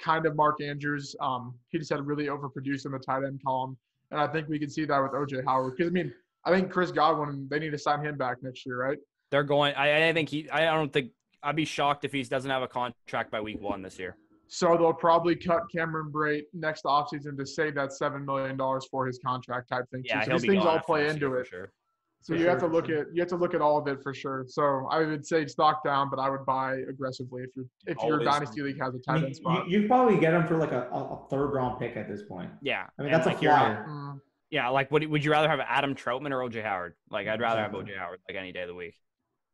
kind 0.00 0.26
of 0.26 0.36
Mark 0.36 0.60
Andrews. 0.60 1.16
Um, 1.20 1.58
he 1.70 1.78
just 1.78 1.90
had 1.90 2.06
really 2.06 2.26
overproduced 2.26 2.86
in 2.86 2.92
the 2.92 2.98
tight 2.98 3.24
end 3.24 3.40
column, 3.44 3.76
and 4.10 4.20
I 4.20 4.26
think 4.28 4.48
we 4.48 4.58
can 4.58 4.70
see 4.70 4.84
that 4.84 4.98
with 5.00 5.12
OJ 5.12 5.44
Howard. 5.44 5.76
Because 5.76 5.90
I 5.90 5.92
mean, 5.92 6.12
I 6.44 6.50
think 6.52 6.70
Chris 6.70 6.92
Godwin 6.92 7.48
they 7.50 7.58
need 7.58 7.70
to 7.72 7.78
sign 7.78 8.04
him 8.04 8.16
back 8.16 8.42
next 8.42 8.64
year, 8.64 8.78
right? 8.80 8.98
They're 9.30 9.42
going. 9.42 9.74
I, 9.74 10.08
I 10.08 10.12
think 10.12 10.28
he. 10.28 10.48
I 10.50 10.64
don't 10.74 10.92
think. 10.92 11.10
I'd 11.42 11.56
be 11.56 11.64
shocked 11.64 12.04
if 12.04 12.12
he 12.12 12.22
doesn't 12.24 12.50
have 12.50 12.62
a 12.62 12.68
contract 12.68 13.30
by 13.30 13.40
week 13.40 13.60
one 13.60 13.80
this 13.82 13.98
year. 13.98 14.16
So 14.48 14.76
they'll 14.76 14.92
probably 14.94 15.36
cut 15.36 15.62
Cameron 15.70 16.10
Brate 16.10 16.44
next 16.52 16.84
offseason 16.84 17.36
to 17.36 17.44
save 17.46 17.74
that 17.74 17.92
seven 17.92 18.24
million 18.24 18.56
dollars 18.56 18.86
for 18.90 19.06
his 19.06 19.20
contract 19.24 19.68
type 19.68 19.84
thing. 19.90 20.02
Yeah, 20.04 20.20
so 20.22 20.30
he'll 20.30 20.38
these 20.38 20.42
be 20.42 20.48
things 20.54 20.64
gone 20.64 20.78
all 20.78 20.82
play 20.82 21.08
into 21.08 21.34
it. 21.34 21.46
sure. 21.48 21.70
So 22.20 22.34
For 22.34 22.40
you 22.40 22.48
have 22.48 22.58
to 22.60 22.66
look 22.66 22.86
sure. 22.86 22.98
at 23.02 23.06
you 23.14 23.22
have 23.22 23.28
to 23.28 23.36
look 23.36 23.54
at 23.54 23.62
all 23.62 23.78
of 23.78 23.86
it 23.86 24.02
for 24.02 24.12
sure. 24.12 24.44
So 24.48 24.86
I 24.90 24.98
would 25.04 25.24
say 25.24 25.46
stock 25.46 25.84
down, 25.84 26.10
but 26.10 26.18
I 26.18 26.28
would 26.28 26.44
buy 26.44 26.74
aggressively 26.88 27.42
if 27.44 27.50
you're 27.54 27.64
if 27.86 27.96
your 28.02 28.14
Always. 28.20 28.26
dynasty 28.26 28.60
league 28.62 28.80
has 28.80 28.94
a 28.94 28.98
tight 28.98 29.14
mean, 29.16 29.24
end 29.26 29.36
spot. 29.36 29.68
you, 29.68 29.80
you 29.82 29.86
probably 29.88 30.18
get 30.18 30.32
them 30.32 30.46
for 30.46 30.56
like 30.56 30.72
a, 30.72 30.88
a, 30.92 31.14
a 31.14 31.28
third 31.30 31.48
round 31.52 31.78
pick 31.78 31.96
at 31.96 32.08
this 32.08 32.22
point. 32.28 32.50
Yeah, 32.60 32.86
I 32.98 33.02
mean, 33.02 33.12
and, 33.12 33.14
that's 33.14 33.26
a 33.26 33.30
like, 33.30 33.40
you're- 33.42 33.54
flyer. 33.54 33.86
Mm, 33.88 34.20
Yeah, 34.50 34.68
like 34.68 34.90
would 34.90 35.06
would 35.06 35.24
you 35.24 35.30
rather 35.30 35.48
have 35.48 35.60
Adam 35.60 35.94
Trautman 35.94 36.32
or 36.32 36.38
OJ 36.48 36.62
Howard? 36.62 36.94
Like 37.10 37.28
I'd 37.28 37.40
rather 37.40 37.62
have 37.62 37.70
OJ 37.72 37.96
Howard 37.96 38.18
like 38.28 38.36
any 38.36 38.52
day 38.52 38.62
of 38.62 38.68
the 38.68 38.74
week. 38.74 38.94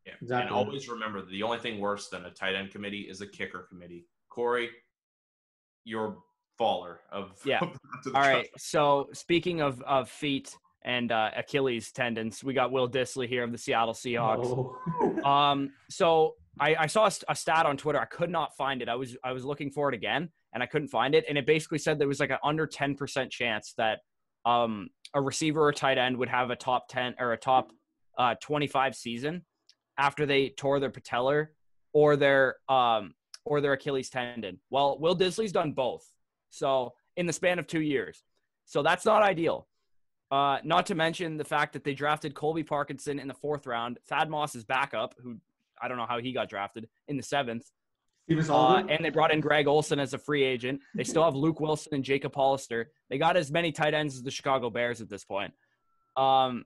Yeah. 0.07 0.15
Exactly. 0.23 0.47
And 0.47 0.55
always 0.55 0.89
remember 0.89 1.21
that 1.21 1.31
the 1.31 1.43
only 1.43 1.59
thing 1.59 1.81
worse 1.81 2.09
than 2.09 2.25
a 2.25 2.31
tight 2.31 2.55
end 2.55 2.71
committee 2.71 3.07
is 3.09 3.21
a 3.21 3.27
kicker 3.27 3.67
committee. 3.71 4.07
Corey, 4.31 4.71
you're 5.85 6.17
faller 6.59 7.01
of 7.13 7.33
Yeah. 7.45 7.59
to 7.61 7.71
the 8.11 8.15
All 8.17 8.21
right. 8.23 8.49
trust. 8.51 8.71
So 8.71 9.09
speaking 9.13 9.61
of 9.61 9.81
of 9.83 10.09
feet 10.09 10.57
and 10.85 11.11
uh, 11.11 11.31
Achilles 11.37 11.93
tendons, 11.93 12.45
we 12.45 12.53
got 12.53 12.71
Will 12.71 12.89
Dissly 12.89 13.27
here 13.27 13.43
of 13.43 13.53
the 13.53 13.59
Seattle 13.59 13.95
Seahawks. 13.95 14.47
Oh. 14.47 14.79
Um, 15.25 15.73
so 15.89 16.35
I, 16.61 16.77
I 16.81 16.87
saw 16.87 17.07
a, 17.07 17.13
a 17.31 17.35
stat 17.35 17.65
on 17.65 17.79
Twitter. 17.79 17.99
I 17.99 18.05
could 18.05 18.29
not 18.29 18.55
find 18.57 18.83
it. 18.83 18.91
I 18.91 18.95
was 18.95 19.17
I 19.25 19.33
was 19.33 19.43
looking 19.43 19.71
for 19.71 19.89
it 19.89 19.95
again, 19.95 20.29
and 20.53 20.63
I 20.63 20.67
couldn't 20.67 20.89
find 20.89 21.15
it. 21.15 21.25
And 21.29 21.39
it 21.39 21.47
basically 21.47 21.79
said 21.79 21.99
there 21.99 22.09
was 22.09 22.21
like 22.21 22.29
an 22.31 22.39
under 22.45 22.67
ten 22.67 22.95
percent 22.95 23.31
chance 23.31 23.73
that 23.79 24.01
um, 24.45 24.91
a 25.15 25.21
receiver 25.23 25.67
or 25.67 25.73
tight 25.73 25.97
end 25.97 26.19
would 26.19 26.29
have 26.29 26.51
a 26.51 26.57
top 26.57 26.89
ten 26.89 27.15
or 27.19 27.33
a 27.33 27.39
top 27.39 27.73
uh, 28.19 28.35
twenty 28.43 28.67
five 28.67 28.95
season 28.95 29.47
after 29.99 30.27
they 30.27 30.51
tore 30.51 30.79
their 30.79 30.91
patellar 30.91 31.49
or 31.95 32.17
their 32.17 32.57
um, 32.69 33.15
or 33.47 33.63
their 33.63 33.73
Achilles 33.73 34.11
tendon. 34.11 34.61
Well, 34.69 34.99
Will 35.01 35.17
Dissly's 35.17 35.53
done 35.53 35.73
both. 35.73 36.07
So 36.51 36.93
in 37.17 37.25
the 37.25 37.33
span 37.33 37.59
of 37.59 37.67
two 37.67 37.81
years, 37.81 38.23
so 38.67 38.83
that's 38.83 39.07
not 39.07 39.23
ideal. 39.23 39.67
Uh, 40.35 40.59
not 40.65 40.85
to 40.85 40.97
mention 40.97 41.37
the 41.37 41.45
fact 41.45 41.73
that 41.75 41.85
they 41.85 41.95
drafted 41.95 42.35
Colby 42.35 42.65
Parkinson 42.65 43.21
in 43.21 43.29
the 43.29 43.35
fourth 43.35 43.69
round, 43.69 44.01
Thad 44.09 44.29
Moss's 44.29 44.65
backup, 44.65 45.15
who 45.23 45.37
I 45.81 45.87
don't 45.87 45.97
know 45.97 46.07
how 46.09 46.19
he 46.19 46.33
got 46.33 46.49
drafted 46.49 46.89
in 47.07 47.17
the 47.17 47.23
seventh, 47.23 47.71
uh, 48.51 48.83
and 48.89 49.05
they 49.05 49.11
brought 49.11 49.31
in 49.31 49.41
Greg 49.41 49.69
Olsen 49.69 50.01
as 50.01 50.13
a 50.13 50.19
free 50.19 50.43
agent. 50.43 50.81
They 50.97 51.05
still 51.05 51.23
have 51.23 51.37
Luke 51.37 51.61
Willson 51.61 51.93
and 51.93 52.03
Jacob 52.03 52.35
Hollister. 52.35 52.91
They 53.11 53.17
got 53.17 53.37
as 53.37 53.53
many 53.53 53.71
tight 53.71 53.95
ends 53.95 54.17
as 54.17 54.25
the 54.25 54.31
Chicago 54.33 54.71
Bears 54.71 55.01
at 55.01 55.09
this 55.09 55.25
point. 55.25 55.53
Um, 56.17 56.65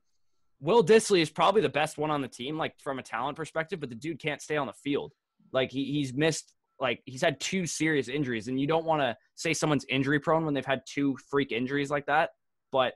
Will 0.60 0.82
Dissly 0.82 1.20
is 1.20 1.28
probably 1.28 1.60
the 1.60 1.68
best 1.68 1.98
one 1.98 2.10
on 2.10 2.22
the 2.22 2.28
team, 2.28 2.56
like 2.56 2.72
from 2.78 2.98
a 2.98 3.02
talent 3.02 3.36
perspective, 3.36 3.80
but 3.80 3.90
the 3.90 3.96
dude 3.96 4.18
can't 4.18 4.40
stay 4.40 4.56
on 4.56 4.66
the 4.66 4.72
field. 4.72 5.12
Like 5.52 5.70
he, 5.70 5.84
he's 5.84 6.14
missed, 6.14 6.54
like 6.80 7.02
he's 7.04 7.20
had 7.20 7.38
two 7.38 7.66
serious 7.66 8.08
injuries, 8.08 8.48
and 8.48 8.58
you 8.58 8.66
don't 8.66 8.86
want 8.86 9.02
to 9.02 9.14
say 9.34 9.52
someone's 9.52 9.84
injury 9.90 10.20
prone 10.20 10.46
when 10.46 10.54
they've 10.54 10.64
had 10.64 10.80
two 10.86 11.18
freak 11.28 11.52
injuries 11.52 11.90
like 11.90 12.06
that. 12.06 12.30
But 12.72 12.94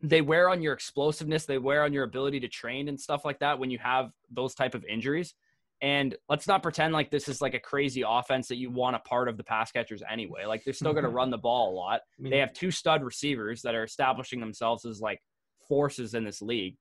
they 0.00 0.20
wear 0.20 0.48
on 0.48 0.62
your 0.62 0.72
explosiveness, 0.72 1.44
they 1.44 1.58
wear 1.58 1.82
on 1.82 1.92
your 1.92 2.04
ability 2.04 2.40
to 2.40 2.48
train 2.48 2.88
and 2.88 3.00
stuff 3.00 3.24
like 3.24 3.40
that 3.40 3.58
when 3.58 3.70
you 3.70 3.78
have 3.78 4.10
those 4.30 4.54
type 4.54 4.74
of 4.74 4.84
injuries. 4.84 5.34
And 5.80 6.16
let's 6.28 6.48
not 6.48 6.62
pretend 6.62 6.92
like 6.92 7.10
this 7.10 7.28
is 7.28 7.40
like 7.40 7.54
a 7.54 7.60
crazy 7.60 8.02
offense 8.06 8.48
that 8.48 8.56
you 8.56 8.70
want 8.70 8.96
a 8.96 9.00
part 9.00 9.28
of 9.28 9.36
the 9.36 9.44
pass 9.44 9.70
catchers 9.70 10.02
anyway. 10.10 10.44
Like 10.44 10.64
they're 10.64 10.72
still 10.72 10.92
going 10.92 11.04
to 11.04 11.10
run 11.10 11.30
the 11.30 11.38
ball 11.38 11.72
a 11.72 11.74
lot. 11.74 12.00
They 12.18 12.38
have 12.38 12.52
two 12.52 12.70
stud 12.70 13.02
receivers 13.02 13.62
that 13.62 13.74
are 13.74 13.84
establishing 13.84 14.40
themselves 14.40 14.84
as 14.84 15.00
like 15.00 15.20
forces 15.68 16.14
in 16.14 16.24
this 16.24 16.42
league. 16.42 16.76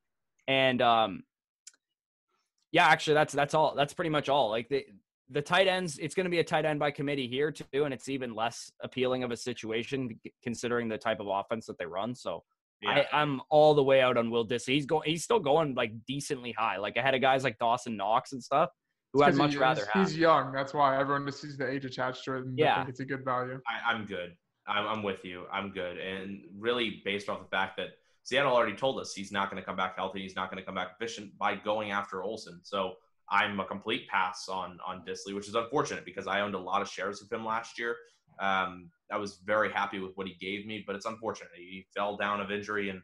And 0.48 0.82
um 0.82 1.24
yeah, 2.72 2.88
actually 2.88 3.16
that's 3.16 3.34
that's 3.34 3.54
all. 3.54 3.76
That's 3.76 3.94
pretty 3.94 4.10
much 4.10 4.30
all. 4.30 4.50
Like 4.50 4.68
the 4.70 4.86
the 5.30 5.42
tight 5.42 5.68
ends, 5.68 5.98
it's 6.00 6.16
going 6.16 6.26
to 6.26 6.30
be 6.30 6.40
a 6.40 6.44
tight 6.44 6.66
end 6.66 6.80
by 6.80 6.92
committee 6.92 7.28
here 7.28 7.52
too, 7.52 7.84
and 7.84 7.94
it's 7.94 8.08
even 8.08 8.34
less 8.34 8.72
appealing 8.82 9.24
of 9.24 9.32
a 9.32 9.38
situation 9.38 10.20
considering 10.42 10.88
the 10.88 10.98
type 10.98 11.20
of 11.20 11.28
offense 11.28 11.66
that 11.66 11.78
they 11.78 11.86
run. 11.86 12.16
So 12.16 12.44
Yeah. 12.82 13.06
I, 13.12 13.22
I'm 13.22 13.42
all 13.50 13.74
the 13.74 13.84
way 13.84 14.02
out 14.02 14.18
on 14.18 14.30
Will 14.30 14.48
Dissly. 14.48 14.74
He's 14.74 14.86
going. 14.86 15.10
He's 15.10 15.24
still 15.24 15.40
going 15.40 15.74
like 15.74 15.94
decently 16.08 16.52
high. 16.52 16.78
Like 16.78 16.96
ahead 16.98 17.16
of 17.16 17.22
guys 17.22 17.44
like 17.44 17.58
Dawson 17.58 17.98
Knox 17.98 18.34
and 18.34 18.44
stuff, 18.44 18.70
who 19.14 19.24
I'd 19.24 19.36
much 19.36 19.54
he- 19.54 19.58
rather 19.58 19.82
he's, 19.82 19.90
have. 19.94 20.08
He's 20.08 20.18
young. 20.18 20.52
That's 20.52 20.74
why 20.74 21.00
everyone 21.00 21.26
just 21.26 21.42
sees 21.42 21.58
the 21.58 21.68
age 21.70 21.86
attached 21.86 22.24
to 22.26 22.36
it 22.36 22.46
and 22.46 22.58
they 22.58 22.64
Yeah. 22.64 22.78
think 22.78 22.90
it's 22.90 23.00
a 23.00 23.06
good 23.06 23.26
value. 23.26 23.60
I, 23.68 23.94
I'm 23.94 24.06
good. 24.06 24.36
I'm, 24.68 24.86
I'm 24.86 25.04
with 25.04 25.24
you. 25.26 25.46
I'm 25.52 25.72
good. 25.72 25.98
And 25.98 26.42
really, 26.58 27.02
based 27.06 27.30
off 27.30 27.40
the 27.42 27.48
fact 27.50 27.78
that 27.78 27.90
Seattle 28.24 28.52
already 28.54 28.76
told 28.76 29.00
us 29.00 29.14
he's 29.14 29.32
not 29.32 29.50
going 29.50 29.62
to 29.62 29.66
come 29.66 29.78
back 29.78 29.96
healthy, 29.96 30.22
he's 30.22 30.36
not 30.36 30.52
going 30.52 30.62
to 30.62 30.66
come 30.66 30.76
back 30.76 30.90
efficient 31.00 31.38
by 31.38 31.56
going 31.56 31.92
after 31.92 32.22
Olsen. 32.22 32.60
So 32.64 32.94
I'm 33.30 33.60
a 33.60 33.66
complete 33.66 34.08
pass 34.10 34.48
on 34.50 34.78
on 34.86 35.04
Dissly, 35.08 35.34
which 35.34 35.48
is 35.48 35.56
unfortunate 35.56 36.06
because 36.06 36.28
I 36.28 36.42
owned 36.42 36.54
a 36.54 36.60
lot 36.60 36.82
of 36.82 36.90
shares 36.90 37.22
of 37.22 37.32
him 37.32 37.44
last 37.46 37.80
year. 37.80 37.96
Um, 38.40 38.92
I 39.12 39.18
was 39.18 39.40
very 39.46 39.72
happy 39.72 40.00
with 40.00 40.12
what 40.16 40.28
he 40.28 40.34
gave 40.36 40.66
me, 40.66 40.84
but 40.86 40.96
it's 40.96 41.06
unfortunate 41.06 41.50
he 41.56 41.86
fell 41.96 42.18
down 42.18 42.42
of 42.42 42.52
injury 42.52 42.90
and 42.90 43.02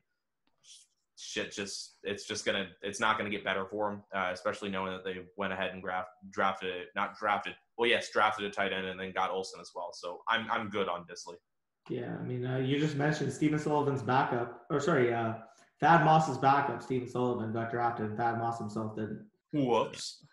shit. 1.18 1.52
Just 1.52 1.98
it's 2.04 2.26
just 2.26 2.46
gonna 2.46 2.68
it's 2.82 3.00
not 3.00 3.18
gonna 3.18 3.30
get 3.30 3.44
better 3.44 3.66
for 3.66 3.92
him, 3.92 4.04
uh, 4.14 4.30
especially 4.34 4.70
knowing 4.70 4.92
that 4.92 5.04
they 5.04 5.22
went 5.38 5.54
ahead 5.54 5.72
and 5.72 5.82
graft, 5.82 6.10
drafted 6.32 6.88
not 6.96 7.18
drafted. 7.18 7.56
Well, 7.78 7.90
yes, 7.90 8.10
drafted 8.12 8.46
a 8.46 8.50
tight 8.50 8.74
end 8.74 8.86
and 8.86 9.00
then 9.00 9.12
got 9.12 9.32
Olsen 9.32 9.60
as 9.62 9.72
well. 9.76 9.92
So 9.94 10.22
I'm 10.28 10.50
I'm 10.52 10.70
good 10.70 10.90
on 10.90 11.06
Dissly. 11.06 11.36
Yeah, 11.90 12.16
I 12.18 12.24
mean, 12.24 12.46
uh, 12.46 12.58
you 12.58 12.80
just 12.80 12.96
mentioned 12.96 13.34
Stephen 13.34 13.60
Sullivan's 13.60 14.02
backup, 14.02 14.66
or 14.70 14.80
sorry, 14.80 15.14
uh, 15.14 15.34
Thad 15.82 16.06
Moss's 16.06 16.38
backup. 16.38 16.82
Stephen 16.82 17.10
Sullivan 17.10 17.52
got 17.52 17.72
drafted, 17.72 18.06
and 18.06 18.18
Thad 18.18 18.38
Moss 18.38 18.58
himself 18.58 18.96
didn't. 18.96 19.26
Whoops. 19.52 20.26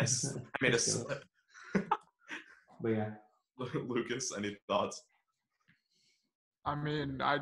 I, 0.00 0.04
I 0.04 0.40
made 0.60 0.74
a 0.74 0.78
slip. 0.80 1.24
But 2.80 2.88
yeah, 2.88 3.10
Lukas, 3.88 4.32
any 4.36 4.56
thoughts? 4.68 5.02
I 6.64 6.74
mean, 6.74 7.20
I 7.22 7.38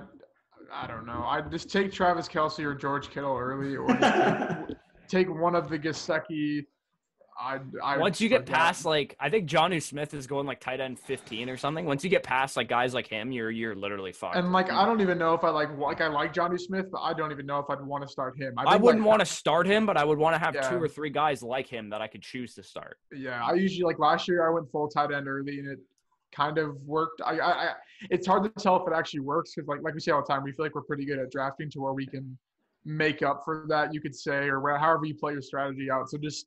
I 0.73 0.87
don't 0.87 1.07
know. 1.07 1.25
I'd 1.27 1.51
just 1.51 1.71
take 1.71 1.93
Travis 1.93 2.29
Kelce 2.29 2.65
or 2.65 2.75
George 2.75 3.11
Kittle 3.11 3.37
early, 3.37 3.77
or 3.77 3.87
take, 3.89 4.77
take 5.09 5.41
one 5.41 5.55
of 5.55 5.69
the 5.69 5.79
Gesicki. 5.79 6.65
I 7.39 7.59
I 7.85 7.99
Once 7.99 8.19
you 8.19 8.31
get 8.31 8.47
past 8.47 8.87
like 8.87 9.15
I 9.21 9.29
think 9.29 9.47
Jonnu 9.47 9.83
Smith 9.83 10.15
is 10.15 10.27
going 10.27 10.47
like 10.47 10.59
tight 10.59 10.81
end 10.81 10.99
15 10.99 11.51
or 11.51 11.59
something. 11.59 11.85
Once 11.85 12.03
you 12.03 12.09
get 12.09 12.23
past 12.23 12.57
like 12.57 12.67
guys 12.67 12.95
like 12.95 13.07
him, 13.07 13.31
you're 13.31 13.51
you're 13.51 13.75
literally 13.75 14.13
fucked. 14.13 14.37
and 14.37 14.53
like 14.53 14.71
I 14.71 14.87
don't 14.87 15.03
even 15.03 15.19
know 15.19 15.35
if 15.35 15.45
I 15.45 15.51
like 15.51 15.77
like 15.77 16.01
I 16.01 16.07
like 16.07 16.33
Jonnu 16.33 16.59
Smith, 16.59 16.87
but 16.91 17.01
I 17.03 17.13
don't 17.13 17.33
even 17.33 17.45
know 17.45 17.59
if 17.59 17.67
I'd 17.69 17.85
want 17.85 18.05
to 18.05 18.09
start 18.09 18.41
him. 18.41 18.55
I 18.57 18.73
think, 18.73 18.83
wouldn't 18.83 19.03
like, 19.03 19.09
want 19.09 19.21
to 19.21 19.27
start 19.27 19.67
him, 19.67 19.85
but 19.85 19.99
I 19.99 20.05
would 20.05 20.19
want 20.19 20.35
to 20.35 20.39
have 20.39 20.55
Yeah. 20.55 20.71
two 20.71 20.83
or 20.83 20.89
three 20.89 21.11
guys 21.11 21.43
like 21.43 21.67
him 21.67 21.91
that 21.91 22.01
I 22.01 22.07
could 22.07 22.23
choose 22.23 22.55
to 22.55 22.63
start. 22.63 22.97
Yeah, 23.13 23.45
I 23.45 23.53
usually 23.53 23.85
like 23.85 23.99
last 23.99 24.29
year 24.29 24.49
I 24.49 24.51
went 24.51 24.71
full 24.71 24.89
tight 24.89 25.13
end 25.13 25.29
early 25.29 25.59
and 25.59 25.69
it 25.69 25.79
kind 26.37 26.59
of 26.59 26.77
worked. 26.83 27.23
I, 27.25 27.39
I, 27.39 27.51
I 27.51 27.73
it's 28.11 28.27
hard 28.27 28.45
to 28.45 28.51
tell 28.63 28.77
if 28.77 28.87
it 28.87 28.95
actually 28.95 29.21
works 29.21 29.55
because 29.55 29.69
like 29.69 29.83
like 29.83 29.95
we 29.95 30.01
say 30.01 30.13
all 30.13 30.23
the 30.23 30.33
time, 30.33 30.43
we 30.43 30.53
feel 30.53 30.65
like 30.65 30.75
we're 30.75 30.83
pretty 30.83 31.07
good 31.07 31.19
at 31.19 31.31
drafting 31.31 31.71
to 31.71 31.81
where 31.81 31.93
we 31.93 32.07
can 32.07 32.37
make 32.85 33.23
up 33.23 33.43
for 33.45 33.65
that. 33.69 33.95
You 33.95 34.01
could 34.01 34.15
say 34.15 34.49
or 34.49 34.61
where, 34.61 34.79
however 34.79 35.07
you 35.07 35.15
play 35.15 35.33
your 35.33 35.43
strategy 35.43 35.91
out. 35.91 36.11
So 36.11 36.19
just 36.19 36.47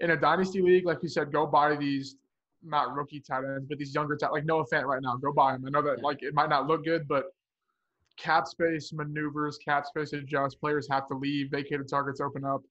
in 0.00 0.10
a 0.10 0.16
dynasty 0.16 0.62
league, 0.62 0.86
like 0.86 0.98
you 1.02 1.08
said, 1.08 1.32
go 1.32 1.46
buy 1.46 1.76
these 1.76 2.16
not 2.62 2.94
rookie 2.94 3.20
tight 3.20 3.44
ends, 3.44 3.66
but 3.68 3.78
these 3.78 3.94
younger 3.94 4.16
tight 4.16 4.32
like 4.32 4.44
Noah 4.44 4.64
Fant 4.72 4.84
right 4.84 5.02
now. 5.02 5.16
Go 5.16 5.32
buy 5.32 5.54
him. 5.54 5.64
I 5.66 5.70
know 5.70 5.82
that 5.82 6.02
like 6.02 6.22
it 6.22 6.34
might 6.34 6.48
not 6.48 6.66
look 6.66 6.84
good, 6.84 7.06
but 7.06 7.26
cap 8.16 8.46
space 8.46 8.92
maneuvers, 8.92 9.58
cap 9.58 9.86
space 9.86 10.12
adjust. 10.12 10.60
Players 10.60 10.88
have 10.90 11.06
to 11.08 11.14
leave. 11.14 11.50
Vacated 11.50 11.88
targets 11.88 12.20
open 12.20 12.44
up. 12.44 12.62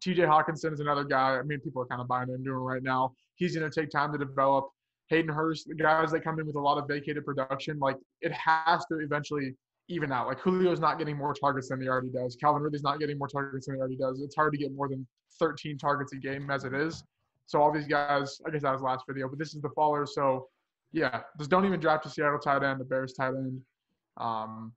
TJ 0.00 0.18
Hockenson 0.18 0.72
is 0.72 0.80
another 0.80 1.04
guy. 1.04 1.38
I 1.38 1.42
mean, 1.42 1.60
people 1.60 1.82
are 1.82 1.86
kind 1.86 2.00
of 2.00 2.08
buying 2.08 2.28
into 2.28 2.50
him 2.50 2.56
right 2.56 2.82
now. 2.82 3.12
He's 3.36 3.56
going 3.56 3.70
to 3.70 3.80
take 3.80 3.90
time 3.90 4.12
to 4.12 4.18
develop. 4.18 4.68
Hayden 5.08 5.32
Hurst, 5.32 5.68
the 5.68 5.74
guys 5.74 6.10
that 6.12 6.24
come 6.24 6.40
in 6.40 6.46
with 6.46 6.56
a 6.56 6.60
lot 6.60 6.78
of 6.78 6.88
vacated 6.88 7.24
production, 7.24 7.78
like 7.78 7.96
it 8.20 8.32
has 8.32 8.84
to 8.86 8.98
eventually 8.98 9.54
even 9.88 10.10
out. 10.10 10.26
Like 10.26 10.42
Julio's 10.42 10.80
not 10.80 10.98
getting 10.98 11.16
more 11.16 11.32
targets 11.32 11.68
than 11.68 11.80
he 11.80 11.88
already 11.88 12.08
does. 12.08 12.36
Calvin 12.36 12.62
Ridley's 12.62 12.82
not 12.82 12.98
getting 12.98 13.18
more 13.18 13.28
targets 13.28 13.66
than 13.66 13.76
he 13.76 13.80
already 13.80 13.96
does. 13.96 14.20
It's 14.20 14.34
hard 14.34 14.52
to 14.52 14.58
get 14.58 14.72
more 14.74 14.88
than 14.88 15.06
13 15.38 15.78
targets 15.78 16.12
a 16.12 16.16
game 16.16 16.50
as 16.50 16.64
it 16.64 16.74
is. 16.74 17.04
So 17.46 17.62
all 17.62 17.72
these 17.72 17.86
guys, 17.86 18.40
I 18.46 18.50
guess 18.50 18.62
that 18.62 18.72
was 18.72 18.82
last 18.82 19.04
video, 19.08 19.28
but 19.28 19.38
this 19.38 19.54
is 19.54 19.62
the 19.62 19.70
faller. 19.70 20.06
So 20.06 20.48
yeah, 20.92 21.20
just 21.38 21.50
don't 21.50 21.64
even 21.64 21.78
draft 21.78 22.06
a 22.06 22.10
Seattle 22.10 22.38
tight 22.38 22.64
end, 22.64 22.80
the 22.80 22.84
Bears 22.84 23.12
tight 23.12 23.28
end. 23.28 23.60
Um, 24.16 24.72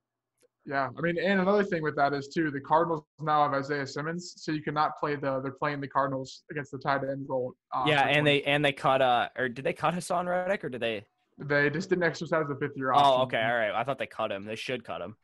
Yeah, 0.66 0.88
I 0.96 1.00
mean, 1.00 1.18
and 1.18 1.40
another 1.40 1.64
thing 1.64 1.82
with 1.82 1.96
that 1.96 2.12
is 2.12 2.28
too, 2.28 2.50
the 2.50 2.60
Cardinals 2.60 3.02
now 3.20 3.42
have 3.42 3.54
Isaiah 3.54 3.86
Simmons, 3.86 4.34
so 4.36 4.52
you 4.52 4.62
cannot 4.62 4.98
play 5.00 5.16
the. 5.16 5.40
They're 5.40 5.52
playing 5.52 5.80
the 5.80 5.88
Cardinals 5.88 6.42
against 6.50 6.70
the 6.70 6.78
tight 6.78 7.02
end 7.02 7.26
role. 7.28 7.54
Uh, 7.74 7.84
yeah, 7.86 8.06
and 8.06 8.26
they 8.26 8.42
and 8.42 8.64
they 8.64 8.72
cut 8.72 9.00
uh 9.00 9.28
or 9.38 9.48
did 9.48 9.64
they 9.64 9.72
cut 9.72 9.94
Haason 9.94 10.26
Reddick 10.28 10.62
or 10.64 10.68
did 10.68 10.80
they? 10.80 11.04
they 11.38 11.70
just 11.70 11.88
didn't 11.88 12.04
exercise 12.04 12.44
the 12.48 12.56
fifth 12.56 12.76
year 12.76 12.92
option. 12.92 13.12
Oh, 13.18 13.22
okay, 13.22 13.40
all 13.42 13.56
right. 13.56 13.72
I 13.72 13.82
thought 13.82 13.98
they 13.98 14.06
cut 14.06 14.30
him. 14.30 14.44
They 14.44 14.56
should 14.56 14.84
cut 14.84 15.00
him. 15.00 15.16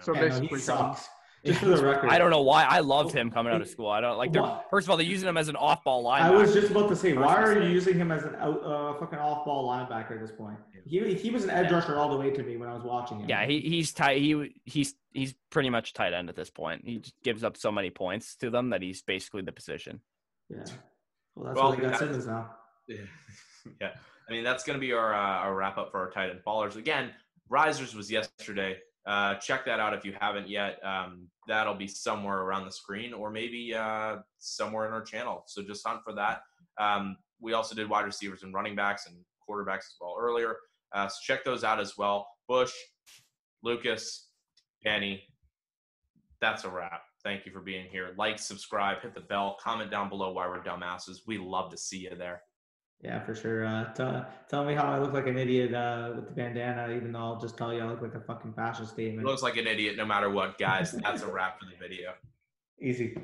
So 0.00 0.14
Yeah, 0.14 0.20
no, 0.20 0.28
basically, 0.28 0.46
he 0.60 0.64
cut 0.66 0.80
him. 0.80 0.94
sucks. 0.94 1.08
Just 1.44 1.58
for 1.58 1.66
the 1.66 1.82
record, 1.84 2.08
I 2.10 2.18
don't 2.18 2.30
know 2.30 2.42
why. 2.42 2.62
I 2.64 2.80
loved 2.80 3.12
him 3.12 3.30
coming 3.30 3.52
out 3.52 3.60
of 3.60 3.68
school. 3.68 3.88
I 3.88 4.00
don't 4.00 4.16
like. 4.16 4.32
They're, 4.32 4.42
What? 4.42 4.66
first 4.70 4.86
of 4.86 4.90
all, 4.90 4.96
they're 4.96 5.04
using 5.06 5.28
him 5.28 5.36
as 5.36 5.48
an 5.48 5.56
off-ball 5.56 6.04
linebacker. 6.04 6.20
I 6.20 6.30
was 6.30 6.54
just 6.54 6.70
about 6.70 6.88
to 6.90 6.96
say, 6.96 7.14
why 7.14 7.42
are 7.42 7.60
you 7.60 7.68
using 7.68 7.96
him 7.96 8.12
as 8.12 8.22
an 8.22 8.36
out, 8.36 8.62
uh, 8.64 8.94
fucking 9.00 9.18
off-ball 9.18 9.68
linebacker 9.68 10.12
at 10.12 10.20
this 10.20 10.30
point? 10.30 10.56
He, 10.86 11.14
he 11.14 11.30
was 11.30 11.42
an 11.44 11.50
edge 11.50 11.72
rusher 11.72 11.96
all 11.98 12.08
the 12.10 12.16
way 12.16 12.30
to 12.30 12.42
me 12.44 12.56
when 12.56 12.68
I 12.68 12.74
was 12.74 12.84
watching 12.84 13.18
him. 13.20 13.28
Yeah, 13.28 13.44
he, 13.44 13.58
he's 13.60 13.92
tight. 13.92 14.20
He 14.20 14.54
he's 14.64 14.94
he's 15.12 15.34
pretty 15.50 15.68
much 15.70 15.94
tight 15.94 16.12
end 16.12 16.28
at 16.28 16.36
this 16.36 16.50
point. 16.50 16.82
He 16.84 16.98
just 16.98 17.14
gives 17.24 17.42
up 17.42 17.56
so 17.56 17.72
many 17.72 17.90
points 17.90 18.36
to 18.36 18.48
them 18.50 18.70
that 18.70 18.80
he's 18.82 19.02
basically 19.02 19.42
the 19.42 19.52
position. 19.52 20.00
Yeah. 20.48 20.58
Well, 21.34 21.46
that's 21.46 21.56
Well, 21.56 21.70
why 21.70 21.76
they 21.76 21.82
got 21.82 21.98
that- 21.98 22.26
now. 22.26 22.50
yeah. 22.88 22.96
Yeah. 23.80 23.90
I 24.28 24.32
mean, 24.32 24.44
that's 24.44 24.64
going 24.64 24.76
to 24.76 24.80
be 24.80 24.92
our, 24.92 25.12
uh, 25.14 25.18
our 25.18 25.54
wrap 25.54 25.76
up 25.78 25.90
for 25.92 26.00
our 26.00 26.10
tight 26.10 26.30
end 26.30 26.40
ballers. 26.46 26.76
Again, 26.76 27.10
Risers 27.48 27.94
was 27.94 28.10
yesterday. 28.10 28.76
Uh, 29.06 29.34
check 29.36 29.64
that 29.64 29.80
out 29.80 29.94
if 29.94 30.04
you 30.04 30.14
haven't 30.20 30.48
yet. 30.48 30.78
Um, 30.84 31.28
that'll 31.48 31.74
be 31.74 31.88
somewhere 31.88 32.40
around 32.40 32.64
the 32.64 32.72
screen 32.72 33.12
or 33.12 33.30
maybe 33.30 33.74
uh, 33.74 34.16
somewhere 34.38 34.86
in 34.86 34.92
our 34.92 35.02
channel. 35.02 35.42
So 35.46 35.62
just 35.62 35.86
hunt 35.86 36.02
for 36.04 36.12
that. 36.14 36.42
Um, 36.78 37.16
we 37.40 37.52
also 37.52 37.74
did 37.74 37.88
wide 37.88 38.04
receivers 38.04 38.44
and 38.44 38.54
running 38.54 38.76
backs 38.76 39.06
and 39.06 39.16
quarterbacks 39.48 39.78
as 39.78 39.96
well 40.00 40.14
earlier. 40.18 40.56
Uh, 40.94 41.08
so 41.08 41.16
check 41.22 41.44
those 41.44 41.64
out 41.64 41.80
as 41.80 41.98
well. 41.98 42.28
Bush, 42.48 42.72
Lukas, 43.62 44.28
Penny. 44.84 45.22
That's 46.40 46.64
a 46.64 46.68
wrap. 46.68 47.02
Thank 47.24 47.46
you 47.46 47.52
for 47.52 47.60
being 47.60 47.86
here. 47.90 48.14
Like, 48.18 48.38
subscribe, 48.38 49.00
hit 49.00 49.14
the 49.14 49.20
bell, 49.20 49.56
comment 49.60 49.90
down 49.90 50.08
below 50.08 50.32
why 50.32 50.46
we're 50.48 50.62
dumbasses. 50.62 51.18
We 51.26 51.38
love 51.38 51.70
to 51.70 51.78
see 51.78 51.98
you 51.98 52.16
there. 52.16 52.42
Yeah, 53.02 53.24
for 53.24 53.34
sure. 53.34 53.66
Uh, 53.66 53.92
tell, 53.94 54.26
tell 54.48 54.64
me 54.64 54.74
how 54.74 54.84
I 54.84 54.98
look 55.00 55.12
like 55.12 55.26
an 55.26 55.36
idiot 55.36 55.74
uh, 55.74 56.12
with 56.14 56.26
the 56.26 56.32
bandana, 56.32 56.94
even 56.94 57.10
though 57.12 57.18
I'll 57.18 57.40
just 57.40 57.56
tell 57.56 57.74
you 57.74 57.80
I 57.80 57.86
look 57.86 58.00
like 58.00 58.14
a 58.14 58.20
fucking 58.20 58.52
fascist 58.52 58.92
statement. 58.92 59.26
looks 59.26 59.42
like 59.42 59.56
an 59.56 59.66
idiot 59.66 59.96
no 59.96 60.06
matter 60.06 60.30
what, 60.30 60.56
guys. 60.56 60.92
That's 60.92 61.22
a 61.22 61.26
wrap 61.26 61.58
for 61.58 61.66
the 61.66 61.76
video. 61.76 62.12
Easy. 62.80 63.16